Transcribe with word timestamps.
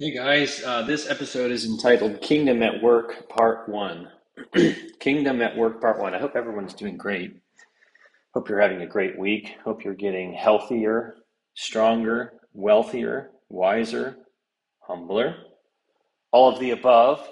Hey 0.00 0.12
guys, 0.12 0.62
uh, 0.64 0.82
this 0.82 1.10
episode 1.10 1.50
is 1.50 1.66
entitled 1.66 2.20
Kingdom 2.20 2.62
at 2.62 2.80
Work 2.80 3.28
Part 3.28 3.68
1. 3.68 4.08
Kingdom 5.00 5.42
at 5.42 5.56
Work 5.56 5.80
Part 5.80 5.98
1. 5.98 6.14
I 6.14 6.20
hope 6.20 6.36
everyone's 6.36 6.72
doing 6.72 6.96
great. 6.96 7.34
Hope 8.32 8.48
you're 8.48 8.60
having 8.60 8.82
a 8.82 8.86
great 8.86 9.18
week. 9.18 9.56
Hope 9.64 9.82
you're 9.82 9.94
getting 9.94 10.32
healthier, 10.32 11.16
stronger, 11.54 12.34
wealthier, 12.52 13.32
wiser, 13.48 14.18
humbler, 14.78 15.34
all 16.30 16.48
of 16.48 16.60
the 16.60 16.70
above. 16.70 17.28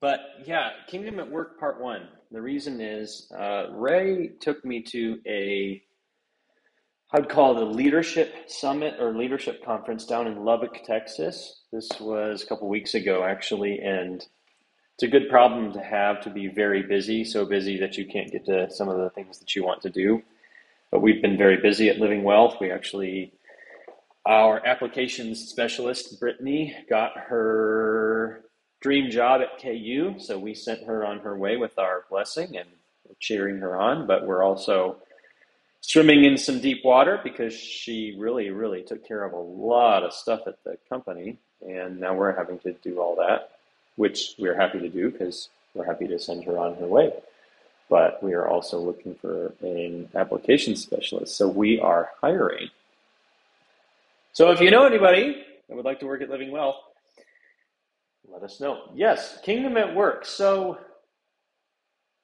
But 0.00 0.20
yeah, 0.44 0.70
Kingdom 0.86 1.18
at 1.18 1.28
Work 1.28 1.58
Part 1.58 1.80
1. 1.80 2.02
The 2.30 2.40
reason 2.40 2.80
is 2.80 3.32
uh, 3.36 3.70
Ray 3.72 4.28
took 4.40 4.64
me 4.64 4.80
to 4.82 5.18
a 5.26 5.82
I'd 7.10 7.30
call 7.30 7.58
a 7.58 7.64
leadership 7.64 8.34
summit 8.48 8.96
or 9.00 9.16
leadership 9.16 9.64
conference 9.64 10.04
down 10.04 10.26
in 10.26 10.44
Lubbock, 10.44 10.84
Texas. 10.84 11.62
This 11.72 11.88
was 11.98 12.42
a 12.42 12.46
couple 12.46 12.68
weeks 12.68 12.94
ago, 12.94 13.24
actually, 13.24 13.78
and 13.78 14.22
it's 14.94 15.02
a 15.02 15.08
good 15.08 15.30
problem 15.30 15.72
to 15.72 15.80
have 15.80 16.20
to 16.24 16.30
be 16.30 16.48
very 16.48 16.82
busy, 16.82 17.24
so 17.24 17.46
busy 17.46 17.78
that 17.80 17.96
you 17.96 18.04
can't 18.04 18.30
get 18.30 18.44
to 18.44 18.70
some 18.70 18.90
of 18.90 18.98
the 18.98 19.08
things 19.08 19.38
that 19.38 19.56
you 19.56 19.64
want 19.64 19.80
to 19.82 19.90
do. 19.90 20.22
But 20.90 21.00
we've 21.00 21.22
been 21.22 21.38
very 21.38 21.56
busy 21.56 21.88
at 21.88 21.98
Living 21.98 22.24
Wealth. 22.24 22.56
We 22.60 22.70
actually, 22.70 23.32
our 24.26 24.64
applications 24.66 25.48
specialist, 25.48 26.20
Brittany, 26.20 26.76
got 26.90 27.12
her 27.16 28.44
dream 28.82 29.10
job 29.10 29.40
at 29.40 29.62
KU, 29.62 30.16
so 30.18 30.38
we 30.38 30.52
sent 30.52 30.84
her 30.84 31.06
on 31.06 31.20
her 31.20 31.38
way 31.38 31.56
with 31.56 31.78
our 31.78 32.04
blessing 32.10 32.58
and 32.58 32.68
cheering 33.18 33.60
her 33.60 33.80
on, 33.80 34.06
but 34.06 34.26
we're 34.26 34.42
also 34.42 34.98
swimming 35.80 36.24
in 36.24 36.36
some 36.36 36.60
deep 36.60 36.84
water 36.84 37.20
because 37.22 37.54
she 37.54 38.16
really, 38.18 38.50
really 38.50 38.82
took 38.82 39.06
care 39.06 39.24
of 39.24 39.32
a 39.32 39.38
lot 39.38 40.02
of 40.02 40.12
stuff 40.12 40.42
at 40.46 40.62
the 40.64 40.78
company. 40.88 41.38
And 41.66 42.00
now 42.00 42.14
we're 42.14 42.36
having 42.36 42.58
to 42.60 42.72
do 42.72 43.00
all 43.00 43.16
that, 43.16 43.52
which 43.96 44.34
we're 44.38 44.56
happy 44.56 44.78
to 44.80 44.88
do 44.88 45.10
because 45.10 45.48
we're 45.74 45.86
happy 45.86 46.06
to 46.08 46.18
send 46.18 46.44
her 46.44 46.58
on 46.58 46.74
her 46.76 46.86
way. 46.86 47.12
But 47.88 48.22
we 48.22 48.34
are 48.34 48.46
also 48.46 48.78
looking 48.78 49.14
for 49.14 49.54
an 49.60 50.08
application 50.14 50.76
specialist. 50.76 51.36
So 51.36 51.48
we 51.48 51.80
are 51.80 52.10
hiring. 52.20 52.68
So 54.32 54.50
if 54.50 54.60
you 54.60 54.70
know 54.70 54.84
anybody 54.84 55.44
that 55.68 55.74
would 55.74 55.84
like 55.86 56.00
to 56.00 56.06
work 56.06 56.20
at 56.22 56.28
Living 56.30 56.50
Wealth, 56.50 56.76
let 58.30 58.42
us 58.42 58.60
know. 58.60 58.90
Yes, 58.94 59.38
Kingdom 59.42 59.76
at 59.76 59.94
Work. 59.94 60.26
So 60.26 60.78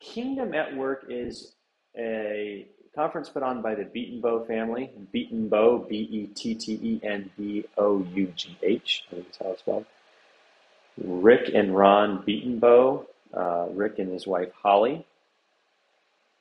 Kingdom 0.01 0.55
at 0.55 0.77
Work 0.77 1.07
is 1.09 1.55
a 1.97 2.69
conference 2.95 3.29
put 3.29 3.43
on 3.43 3.63
by 3.63 3.75
the 3.75 3.85
Betenbough 3.85 4.47
family. 4.47 4.91
Betenbough, 5.13 5.89
B 5.89 5.97
E 5.97 6.27
T 6.29 6.55
T 6.55 6.73
E 6.83 7.01
N 7.03 7.31
B 7.37 7.65
O 7.77 8.07
U 8.15 8.33
G 8.37 8.57
H, 8.63 9.05
I 9.13 9.17
is 9.17 9.25
how 9.43 9.51
it's 9.51 9.61
spelled. 9.61 9.87
Rick 11.03 11.51
and 11.53 11.77
Ron 11.77 12.23
Betenbough, 12.23 13.07
uh, 13.35 13.67
Rick 13.71 13.99
and 13.99 14.13
his 14.13 14.27
wife 14.27 14.51
Holly. 14.63 15.05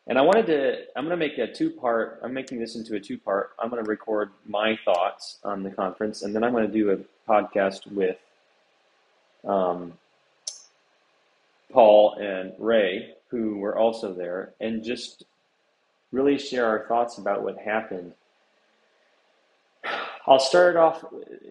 And 0.05 0.17
I 0.17 0.21
wanted 0.21 0.47
to, 0.47 0.85
I'm 0.97 1.05
going 1.05 1.17
to 1.17 1.25
make 1.27 1.37
a 1.37 1.51
two 1.51 1.69
part, 1.69 2.19
I'm 2.23 2.33
making 2.33 2.59
this 2.59 2.75
into 2.75 2.95
a 2.95 2.99
two 2.99 3.17
part. 3.17 3.51
I'm 3.57 3.69
going 3.69 3.83
to 3.83 3.89
record 3.89 4.31
my 4.45 4.77
thoughts 4.83 5.39
on 5.43 5.63
the 5.63 5.71
conference, 5.71 6.23
and 6.23 6.35
then 6.35 6.43
I'm 6.43 6.51
going 6.51 6.67
to 6.67 6.73
do 6.73 6.91
a 6.91 6.97
podcast 7.29 7.87
with 7.87 8.17
um, 9.45 9.93
Paul 11.71 12.15
and 12.19 12.53
Ray, 12.59 13.13
who 13.29 13.57
were 13.57 13.77
also 13.77 14.13
there, 14.13 14.53
and 14.59 14.83
just 14.83 15.23
really 16.13 16.37
share 16.37 16.65
our 16.65 16.87
thoughts 16.87 17.17
about 17.17 17.43
what 17.43 17.57
happened. 17.57 18.13
I'll 20.25 20.39
start 20.39 20.77
off. 20.77 21.03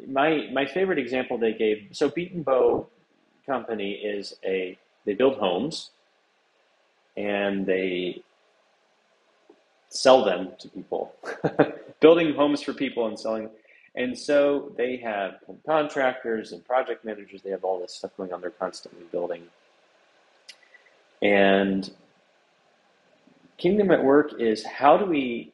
My 0.09 0.49
my 0.53 0.65
favorite 0.65 0.99
example 0.99 1.37
they 1.37 1.53
gave. 1.53 1.89
So 1.93 2.09
Betenbough 2.09 2.87
Company 3.45 3.93
is 3.93 4.37
a 4.45 4.79
they 5.05 5.15
build 5.15 5.37
homes, 5.37 5.91
and 7.17 7.67
they 7.67 8.23
sell 9.91 10.25
them 10.25 10.53
to 10.59 10.69
people, 10.69 11.15
building 12.01 12.35
homes 12.35 12.63
for 12.63 12.73
people 12.73 13.07
and 13.09 13.19
selling. 13.19 13.51
And 13.95 14.19
so 14.19 14.73
they 14.79 14.97
have 14.99 15.35
contractors 15.67 16.53
and 16.53 16.65
project 16.65 17.05
managers. 17.05 17.43
They 17.43 17.51
have 17.51 17.63
all 17.63 17.79
this 17.79 17.95
stuff 17.95 18.13
going 18.17 18.33
on. 18.33 18.41
They're 18.41 18.49
constantly 18.49 19.05
building. 19.13 19.43
And 21.21 21.91
Kingdom 23.63 23.93
at 23.93 24.03
work 24.03 24.41
is 24.41 24.67
how 24.67 24.97
do 24.97 25.05
we, 25.05 25.53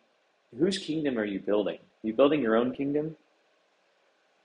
whose 0.58 0.78
kingdom 0.78 1.18
are 1.18 1.26
you 1.26 1.40
building? 1.40 1.76
Are 1.76 2.06
you 2.06 2.14
building 2.14 2.40
your 2.40 2.56
own 2.56 2.72
kingdom? 2.74 3.14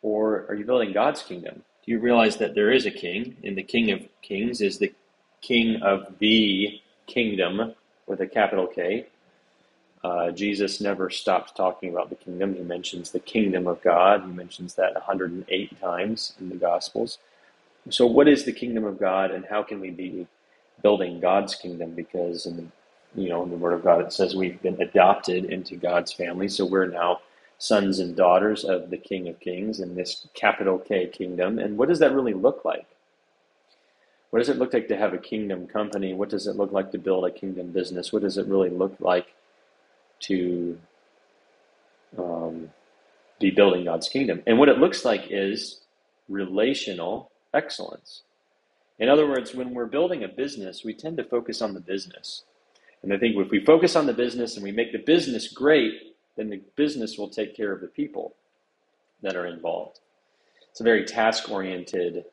Or 0.01 0.45
are 0.49 0.55
you 0.55 0.65
building 0.65 0.91
God's 0.91 1.23
kingdom? 1.23 1.63
Do 1.85 1.91
you 1.93 1.99
realize 1.99 2.35
that 2.39 2.55
there 2.55 2.73
is 2.73 2.85
a 2.85 2.91
king, 2.91 3.37
and 3.41 3.57
the 3.57 3.63
King 3.63 3.91
of 3.91 4.01
Kings 4.21 4.59
is 4.59 4.79
the 4.79 4.93
King 5.39 5.81
of 5.81 6.19
the 6.19 6.81
kingdom 7.07 7.73
with 8.05 8.19
a 8.19 8.27
capital 8.27 8.67
K? 8.67 9.07
Uh, 10.03 10.31
Jesus 10.31 10.81
never 10.81 11.09
stops 11.09 11.53
talking 11.53 11.89
about 11.89 12.09
the 12.09 12.17
kingdom. 12.17 12.55
He 12.55 12.63
mentions 12.63 13.11
the 13.11 13.21
kingdom 13.21 13.65
of 13.65 13.81
God. 13.81 14.23
He 14.23 14.31
mentions 14.33 14.73
that 14.73 14.93
108 14.93 15.79
times 15.79 16.33
in 16.37 16.49
the 16.49 16.55
Gospels. 16.55 17.17
So, 17.89 18.07
what 18.07 18.27
is 18.27 18.43
the 18.43 18.51
kingdom 18.51 18.83
of 18.83 18.99
God, 18.99 19.31
and 19.31 19.45
how 19.45 19.63
can 19.63 19.79
we 19.79 19.89
be 19.89 20.27
building 20.81 21.21
God's 21.21 21.55
kingdom? 21.55 21.91
Because 21.91 22.45
in 22.45 22.57
the 22.57 22.65
you 23.15 23.29
know, 23.29 23.43
in 23.43 23.51
the 23.51 23.57
Word 23.57 23.73
of 23.73 23.83
God, 23.83 24.01
it 24.01 24.13
says 24.13 24.35
we've 24.35 24.61
been 24.61 24.81
adopted 24.81 25.45
into 25.45 25.75
God's 25.75 26.13
family. 26.13 26.47
So 26.47 26.65
we're 26.65 26.87
now 26.87 27.21
sons 27.57 27.99
and 27.99 28.15
daughters 28.15 28.63
of 28.65 28.89
the 28.89 28.97
King 28.97 29.27
of 29.27 29.39
Kings 29.39 29.79
in 29.79 29.95
this 29.95 30.27
capital 30.33 30.79
K 30.79 31.07
kingdom. 31.07 31.59
And 31.59 31.77
what 31.77 31.89
does 31.89 31.99
that 31.99 32.13
really 32.13 32.33
look 32.33 32.65
like? 32.65 32.85
What 34.31 34.39
does 34.39 34.49
it 34.49 34.57
look 34.57 34.73
like 34.73 34.87
to 34.87 34.97
have 34.97 35.13
a 35.13 35.19
kingdom 35.19 35.67
company? 35.67 36.13
What 36.13 36.29
does 36.29 36.47
it 36.47 36.55
look 36.55 36.71
like 36.71 36.91
to 36.91 36.97
build 36.97 37.25
a 37.25 37.31
kingdom 37.31 37.71
business? 37.71 38.11
What 38.11 38.23
does 38.23 38.37
it 38.37 38.47
really 38.47 38.71
look 38.71 38.95
like 38.99 39.27
to 40.21 40.79
um, 42.17 42.71
be 43.39 43.51
building 43.51 43.85
God's 43.85 44.09
kingdom? 44.09 44.41
And 44.47 44.57
what 44.57 44.69
it 44.69 44.79
looks 44.79 45.05
like 45.05 45.27
is 45.29 45.81
relational 46.27 47.29
excellence. 47.53 48.23
In 48.97 49.07
other 49.07 49.27
words, 49.27 49.53
when 49.53 49.73
we're 49.75 49.85
building 49.85 50.23
a 50.23 50.27
business, 50.27 50.83
we 50.83 50.95
tend 50.95 51.17
to 51.17 51.23
focus 51.23 51.61
on 51.61 51.75
the 51.75 51.79
business 51.79 52.43
and 53.03 53.13
I 53.13 53.17
think 53.17 53.35
if 53.35 53.51
we 53.51 53.63
focus 53.63 53.95
on 53.95 54.05
the 54.05 54.13
business 54.13 54.55
and 54.55 54.63
we 54.63 54.71
make 54.71 54.93
the 54.93 54.97
business 54.97 55.49
great, 55.49 56.15
then 56.37 56.49
the 56.49 56.61
business 56.75 57.17
will 57.17 57.29
take 57.29 57.55
care 57.55 57.71
of 57.71 57.81
the 57.81 57.87
people 57.87 58.33
that 59.21 59.35
are 59.35 59.45
involved. 59.45 59.99
It's 60.71 60.79
a 60.79 60.85
very 60.85 61.05
task 61.05 61.49
oriented 61.51 62.25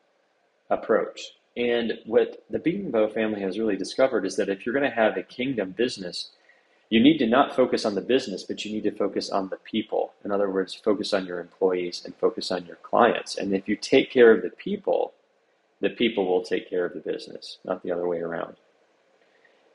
approach. 0.69 1.33
And 1.57 1.99
what 2.05 2.43
the 2.49 2.59
Betenbough 2.59 3.13
family 3.13 3.41
has 3.41 3.59
really 3.59 3.75
discovered 3.75 4.25
is 4.25 4.37
that 4.37 4.49
if 4.49 4.65
you're 4.65 4.73
going 4.73 4.89
to 4.89 4.95
have 4.95 5.17
a 5.17 5.23
kingdom 5.23 5.71
business, 5.71 6.29
you 6.89 7.01
need 7.01 7.17
to 7.19 7.27
not 7.27 7.55
focus 7.55 7.85
on 7.85 7.95
the 7.95 8.01
business, 8.01 8.43
but 8.43 8.63
you 8.63 8.71
need 8.71 8.83
to 8.83 8.91
focus 8.91 9.29
on 9.29 9.49
the 9.49 9.57
people. 9.57 10.13
In 10.23 10.31
other 10.31 10.49
words, 10.49 10.73
focus 10.73 11.13
on 11.13 11.25
your 11.25 11.39
employees 11.39 12.01
and 12.05 12.15
focus 12.15 12.51
on 12.51 12.65
your 12.65 12.77
clients. 12.77 13.37
And 13.37 13.53
if 13.53 13.67
you 13.67 13.75
take 13.75 14.09
care 14.09 14.31
of 14.31 14.41
the 14.41 14.49
people, 14.49 15.13
the 15.81 15.89
people 15.89 16.25
will 16.25 16.43
take 16.43 16.69
care 16.69 16.85
of 16.85 16.93
the 16.93 16.99
business, 16.99 17.59
not 17.65 17.83
the 17.83 17.91
other 17.91 18.07
way 18.07 18.19
around. 18.19 18.55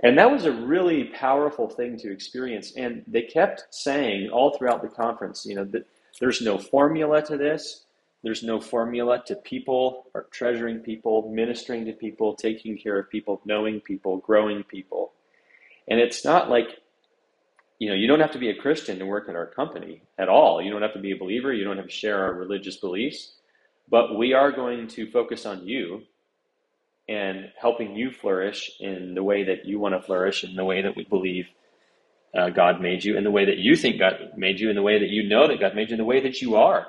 And 0.00 0.18
that 0.18 0.30
was 0.30 0.44
a 0.44 0.52
really 0.52 1.04
powerful 1.04 1.68
thing 1.68 1.96
to 1.98 2.12
experience. 2.12 2.72
And 2.76 3.02
they 3.06 3.22
kept 3.22 3.66
saying 3.70 4.28
all 4.30 4.56
throughout 4.56 4.82
the 4.82 4.88
conference, 4.88 5.46
you 5.46 5.54
know, 5.54 5.64
that 5.64 5.86
there's 6.20 6.42
no 6.42 6.58
formula 6.58 7.22
to 7.22 7.36
this. 7.36 7.84
There's 8.22 8.42
no 8.42 8.60
formula 8.60 9.22
to 9.26 9.36
people 9.36 10.06
or 10.12 10.24
treasuring 10.30 10.80
people, 10.80 11.30
ministering 11.32 11.84
to 11.86 11.92
people, 11.92 12.34
taking 12.34 12.76
care 12.76 12.98
of 12.98 13.08
people, 13.10 13.40
knowing 13.44 13.80
people, 13.80 14.18
growing 14.18 14.64
people. 14.64 15.12
And 15.88 16.00
it's 16.00 16.24
not 16.24 16.50
like, 16.50 16.66
you 17.78 17.88
know, 17.88 17.94
you 17.94 18.06
don't 18.06 18.20
have 18.20 18.32
to 18.32 18.38
be 18.38 18.50
a 18.50 18.56
Christian 18.56 18.98
to 18.98 19.06
work 19.06 19.28
at 19.28 19.36
our 19.36 19.46
company 19.46 20.02
at 20.18 20.28
all. 20.28 20.60
You 20.60 20.70
don't 20.70 20.82
have 20.82 20.94
to 20.94 21.00
be 21.00 21.12
a 21.12 21.16
believer. 21.16 21.52
You 21.52 21.64
don't 21.64 21.76
have 21.76 21.86
to 21.86 21.92
share 21.92 22.22
our 22.22 22.34
religious 22.34 22.76
beliefs. 22.76 23.34
But 23.88 24.18
we 24.18 24.32
are 24.32 24.50
going 24.50 24.88
to 24.88 25.10
focus 25.10 25.46
on 25.46 25.66
you 25.66 26.02
and 27.08 27.50
helping 27.60 27.94
you 27.94 28.10
flourish 28.10 28.70
in 28.80 29.14
the 29.14 29.22
way 29.22 29.44
that 29.44 29.64
you 29.64 29.78
want 29.78 29.94
to 29.94 30.02
flourish, 30.02 30.44
in 30.44 30.56
the 30.56 30.64
way 30.64 30.82
that 30.82 30.96
we 30.96 31.04
believe 31.04 31.46
uh, 32.36 32.50
God 32.50 32.80
made 32.80 33.04
you, 33.04 33.16
in 33.16 33.24
the 33.24 33.30
way 33.30 33.44
that 33.44 33.58
you 33.58 33.76
think 33.76 33.98
God 33.98 34.32
made 34.36 34.58
you, 34.60 34.68
in 34.70 34.76
the 34.76 34.82
way 34.82 34.98
that 34.98 35.08
you 35.08 35.28
know 35.28 35.46
that 35.46 35.60
God 35.60 35.74
made 35.74 35.88
you, 35.88 35.94
in 35.94 35.98
the 35.98 36.04
way 36.04 36.20
that 36.20 36.42
you 36.42 36.56
are. 36.56 36.86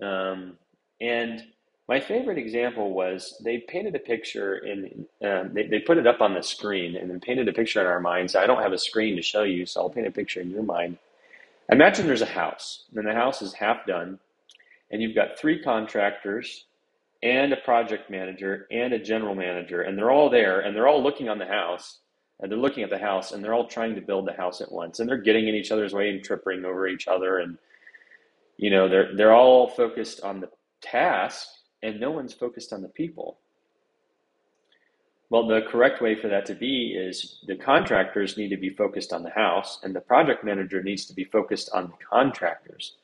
Um, 0.00 0.56
and 1.00 1.42
my 1.88 2.00
favorite 2.00 2.38
example 2.38 2.92
was 2.92 3.40
they 3.44 3.58
painted 3.58 3.94
a 3.94 3.98
picture 3.98 4.54
and 4.54 5.06
um, 5.24 5.52
they, 5.52 5.66
they 5.66 5.80
put 5.80 5.98
it 5.98 6.06
up 6.06 6.20
on 6.20 6.34
the 6.34 6.42
screen 6.42 6.96
and 6.96 7.10
then 7.10 7.20
painted 7.20 7.48
a 7.48 7.52
picture 7.52 7.80
in 7.80 7.86
our 7.86 8.00
minds. 8.00 8.36
I 8.36 8.46
don't 8.46 8.62
have 8.62 8.72
a 8.72 8.78
screen 8.78 9.16
to 9.16 9.22
show 9.22 9.42
you, 9.42 9.66
so 9.66 9.82
I'll 9.82 9.90
paint 9.90 10.06
a 10.06 10.12
picture 10.12 10.40
in 10.40 10.50
your 10.50 10.62
mind. 10.62 10.98
Imagine 11.70 12.06
there's 12.06 12.22
a 12.22 12.26
house, 12.26 12.84
and 12.94 13.06
the 13.06 13.14
house 13.14 13.42
is 13.42 13.54
half 13.54 13.86
done, 13.86 14.18
and 14.90 15.02
you've 15.02 15.14
got 15.14 15.38
three 15.38 15.62
contractors 15.62 16.64
and 17.22 17.52
a 17.52 17.56
project 17.58 18.10
manager 18.10 18.66
and 18.70 18.92
a 18.92 18.98
general 18.98 19.34
manager, 19.34 19.82
and 19.82 19.96
they're 19.96 20.10
all 20.10 20.28
there 20.28 20.60
and 20.60 20.74
they're 20.74 20.88
all 20.88 21.02
looking 21.02 21.28
on 21.28 21.38
the 21.38 21.46
house 21.46 22.00
and 22.40 22.50
they're 22.50 22.58
looking 22.58 22.82
at 22.82 22.90
the 22.90 22.98
house 22.98 23.32
and 23.32 23.42
they're 23.42 23.54
all 23.54 23.68
trying 23.68 23.94
to 23.94 24.00
build 24.00 24.26
the 24.26 24.32
house 24.32 24.60
at 24.60 24.72
once 24.72 24.98
and 24.98 25.08
they're 25.08 25.18
getting 25.18 25.48
in 25.48 25.54
each 25.54 25.70
other's 25.70 25.94
way 25.94 26.10
and 26.10 26.24
tripping 26.24 26.64
over 26.64 26.88
each 26.88 27.06
other 27.06 27.38
and 27.38 27.56
you 28.56 28.68
know 28.68 28.88
they're 28.88 29.14
they're 29.16 29.32
all 29.32 29.68
focused 29.68 30.20
on 30.22 30.40
the 30.40 30.48
task 30.80 31.48
and 31.82 32.00
no 32.00 32.10
one's 32.10 32.34
focused 32.34 32.72
on 32.72 32.82
the 32.82 32.88
people. 32.88 33.38
Well, 35.30 35.46
the 35.46 35.62
correct 35.62 36.02
way 36.02 36.14
for 36.14 36.28
that 36.28 36.44
to 36.46 36.54
be 36.54 36.94
is 36.94 37.38
the 37.46 37.56
contractors 37.56 38.36
need 38.36 38.50
to 38.50 38.58
be 38.58 38.68
focused 38.68 39.14
on 39.14 39.22
the 39.22 39.30
house, 39.30 39.80
and 39.82 39.94
the 39.94 40.00
project 40.00 40.44
manager 40.44 40.82
needs 40.82 41.06
to 41.06 41.14
be 41.14 41.24
focused 41.24 41.70
on 41.72 41.86
the 41.86 42.04
contractors, 42.04 42.96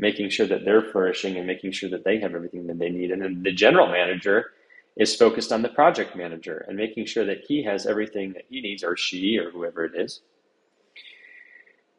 making 0.00 0.30
sure 0.30 0.46
that 0.46 0.64
they're 0.64 0.82
flourishing 0.82 1.36
and 1.36 1.46
making 1.46 1.72
sure 1.72 1.90
that 1.90 2.04
they 2.04 2.18
have 2.18 2.34
everything 2.34 2.66
that 2.66 2.78
they 2.78 2.88
need. 2.88 3.10
And 3.10 3.22
then 3.22 3.42
the 3.42 3.52
general 3.52 3.86
manager 3.88 4.46
is 4.96 5.14
focused 5.14 5.52
on 5.52 5.62
the 5.62 5.68
project 5.68 6.16
manager 6.16 6.64
and 6.66 6.76
making 6.76 7.06
sure 7.06 7.24
that 7.24 7.42
he 7.46 7.62
has 7.64 7.86
everything 7.86 8.32
that 8.32 8.44
he 8.48 8.60
needs, 8.60 8.82
or 8.82 8.96
she, 8.96 9.38
or 9.38 9.50
whoever 9.50 9.84
it 9.84 9.92
is. 9.94 10.22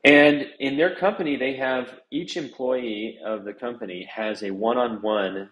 And 0.03 0.47
in 0.59 0.77
their 0.77 0.95
company, 0.95 1.37
they 1.37 1.55
have 1.55 1.87
each 2.09 2.35
employee 2.35 3.19
of 3.23 3.43
the 3.43 3.53
company 3.53 4.09
has 4.11 4.43
a 4.43 4.51
one 4.51 4.77
on 4.77 5.01
one 5.01 5.49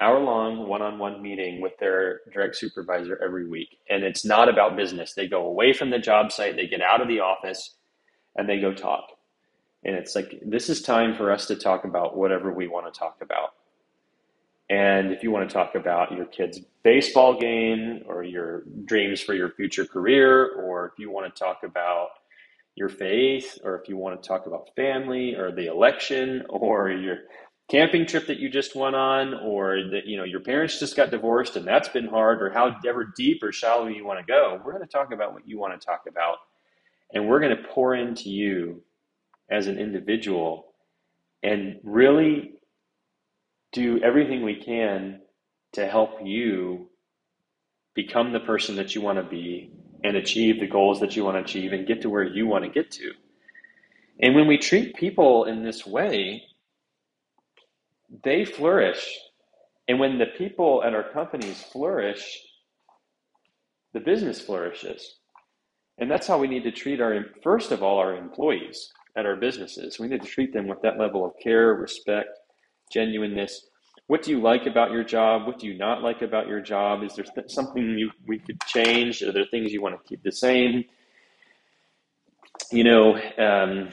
hour 0.00 0.20
long 0.20 0.68
one 0.68 0.82
on 0.82 0.98
one 0.98 1.22
meeting 1.22 1.60
with 1.60 1.72
their 1.78 2.20
direct 2.32 2.56
supervisor 2.56 3.18
every 3.24 3.48
week. 3.48 3.78
And 3.88 4.04
it's 4.04 4.24
not 4.24 4.48
about 4.48 4.76
business. 4.76 5.14
They 5.14 5.28
go 5.28 5.46
away 5.46 5.72
from 5.72 5.90
the 5.90 5.98
job 5.98 6.32
site, 6.32 6.56
they 6.56 6.66
get 6.66 6.82
out 6.82 7.00
of 7.00 7.08
the 7.08 7.20
office, 7.20 7.76
and 8.34 8.48
they 8.48 8.60
go 8.60 8.74
talk. 8.74 9.15
And 9.84 9.94
it's 9.94 10.14
like, 10.14 10.40
this 10.44 10.68
is 10.68 10.82
time 10.82 11.14
for 11.16 11.30
us 11.30 11.46
to 11.46 11.56
talk 11.56 11.84
about 11.84 12.16
whatever 12.16 12.52
we 12.52 12.66
want 12.66 12.92
to 12.92 12.98
talk 12.98 13.18
about. 13.20 13.54
And 14.68 15.12
if 15.12 15.22
you 15.22 15.30
want 15.30 15.48
to 15.48 15.52
talk 15.52 15.76
about 15.76 16.12
your 16.12 16.26
kid's 16.26 16.60
baseball 16.82 17.38
game 17.38 18.02
or 18.06 18.24
your 18.24 18.64
dreams 18.84 19.20
for 19.20 19.32
your 19.34 19.50
future 19.50 19.84
career, 19.84 20.54
or 20.54 20.86
if 20.86 20.98
you 20.98 21.10
want 21.10 21.32
to 21.32 21.38
talk 21.38 21.62
about 21.62 22.08
your 22.74 22.88
faith, 22.88 23.58
or 23.62 23.76
if 23.80 23.88
you 23.88 23.96
want 23.96 24.20
to 24.20 24.28
talk 24.28 24.46
about 24.46 24.74
family 24.74 25.36
or 25.36 25.52
the 25.52 25.66
election 25.66 26.44
or 26.48 26.90
your 26.90 27.18
camping 27.68 28.06
trip 28.06 28.26
that 28.26 28.38
you 28.38 28.48
just 28.48 28.76
went 28.76 28.94
on 28.94 29.34
or 29.34 29.82
that 29.90 30.06
you 30.06 30.16
know 30.16 30.24
your 30.24 30.40
parents 30.40 30.78
just 30.78 30.96
got 30.96 31.10
divorced 31.10 31.56
and 31.56 31.66
that's 31.66 31.88
been 31.88 32.06
hard 32.06 32.40
or 32.40 32.50
however 32.50 33.12
deep 33.16 33.42
or 33.42 33.50
shallow 33.50 33.88
you 33.88 34.04
want 34.04 34.18
to 34.20 34.24
go 34.24 34.60
we're 34.64 34.72
going 34.72 34.84
to 34.84 34.90
talk 34.90 35.12
about 35.12 35.32
what 35.32 35.46
you 35.48 35.58
want 35.58 35.78
to 35.78 35.84
talk 35.84 36.04
about 36.08 36.36
and 37.12 37.28
we're 37.28 37.40
going 37.40 37.56
to 37.56 37.62
pour 37.64 37.94
into 37.94 38.30
you 38.30 38.80
as 39.50 39.66
an 39.66 39.78
individual 39.78 40.66
and 41.42 41.78
really 41.84 42.52
do 43.72 44.00
everything 44.02 44.42
we 44.42 44.56
can 44.56 45.20
to 45.72 45.86
help 45.86 46.18
you 46.24 46.88
become 47.94 48.32
the 48.32 48.40
person 48.40 48.76
that 48.76 48.94
you 48.94 49.00
want 49.00 49.18
to 49.18 49.24
be 49.24 49.70
and 50.04 50.16
achieve 50.16 50.60
the 50.60 50.66
goals 50.66 51.00
that 51.00 51.16
you 51.16 51.24
want 51.24 51.36
to 51.36 51.42
achieve 51.42 51.72
and 51.72 51.86
get 51.86 52.02
to 52.02 52.10
where 52.10 52.24
you 52.24 52.46
want 52.46 52.64
to 52.64 52.70
get 52.70 52.90
to 52.90 53.12
and 54.20 54.34
when 54.34 54.46
we 54.46 54.58
treat 54.58 54.94
people 54.96 55.44
in 55.44 55.62
this 55.62 55.86
way 55.86 56.42
they 58.24 58.44
flourish. 58.44 59.18
And 59.88 59.98
when 60.00 60.18
the 60.18 60.26
people 60.26 60.82
at 60.84 60.94
our 60.94 61.08
companies 61.10 61.62
flourish, 61.62 62.40
the 63.92 64.00
business 64.00 64.40
flourishes. 64.40 65.16
And 65.98 66.10
that's 66.10 66.26
how 66.26 66.38
we 66.38 66.48
need 66.48 66.64
to 66.64 66.72
treat 66.72 67.00
our, 67.00 67.24
first 67.42 67.72
of 67.72 67.82
all, 67.82 67.98
our 67.98 68.14
employees 68.14 68.92
at 69.16 69.26
our 69.26 69.36
businesses. 69.36 69.98
We 69.98 70.08
need 70.08 70.22
to 70.22 70.28
treat 70.28 70.52
them 70.52 70.66
with 70.68 70.82
that 70.82 70.98
level 70.98 71.24
of 71.24 71.32
care, 71.42 71.74
respect, 71.74 72.38
genuineness. 72.92 73.66
What 74.08 74.22
do 74.22 74.30
you 74.30 74.40
like 74.40 74.66
about 74.66 74.92
your 74.92 75.02
job? 75.02 75.46
What 75.46 75.58
do 75.58 75.66
you 75.66 75.76
not 75.76 76.02
like 76.02 76.22
about 76.22 76.46
your 76.46 76.60
job? 76.60 77.02
Is 77.02 77.16
there 77.16 77.24
th- 77.24 77.50
something 77.50 77.98
you, 77.98 78.10
we 78.26 78.38
could 78.38 78.60
change? 78.66 79.22
Are 79.22 79.32
there 79.32 79.46
things 79.50 79.72
you 79.72 79.82
want 79.82 80.00
to 80.00 80.08
keep 80.08 80.22
the 80.22 80.30
same? 80.30 80.84
You 82.70 82.84
know, 82.84 83.14
um, 83.38 83.88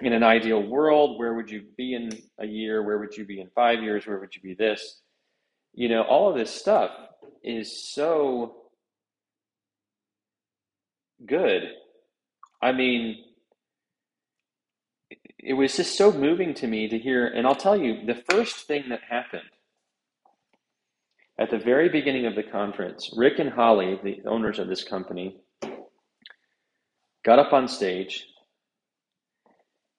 in 0.00 0.12
an 0.12 0.22
ideal 0.22 0.62
world, 0.62 1.18
where 1.18 1.34
would 1.34 1.50
you 1.50 1.64
be 1.76 1.94
in 1.94 2.10
a 2.38 2.46
year? 2.46 2.82
Where 2.82 2.98
would 2.98 3.16
you 3.16 3.24
be 3.26 3.40
in 3.40 3.48
five 3.54 3.82
years? 3.82 4.06
Where 4.06 4.18
would 4.18 4.34
you 4.34 4.40
be 4.40 4.54
this? 4.54 5.00
You 5.74 5.88
know, 5.88 6.02
all 6.02 6.30
of 6.30 6.36
this 6.36 6.50
stuff 6.50 6.90
is 7.42 7.92
so 7.92 8.54
good. 11.26 11.62
I 12.62 12.72
mean, 12.72 13.16
it 15.44 15.52
was 15.52 15.76
just 15.76 15.96
so 15.96 16.10
moving 16.10 16.54
to 16.54 16.66
me 16.66 16.88
to 16.88 16.98
hear. 16.98 17.26
And 17.26 17.46
I'll 17.46 17.54
tell 17.54 17.76
you, 17.76 18.04
the 18.06 18.22
first 18.30 18.66
thing 18.66 18.84
that 18.88 19.00
happened 19.08 19.42
at 21.38 21.50
the 21.50 21.58
very 21.58 21.88
beginning 21.90 22.26
of 22.26 22.34
the 22.34 22.42
conference, 22.42 23.12
Rick 23.14 23.38
and 23.38 23.50
Holly, 23.50 24.00
the 24.02 24.22
owners 24.26 24.58
of 24.58 24.68
this 24.68 24.82
company, 24.82 25.36
got 27.24 27.38
up 27.38 27.52
on 27.52 27.68
stage 27.68 28.26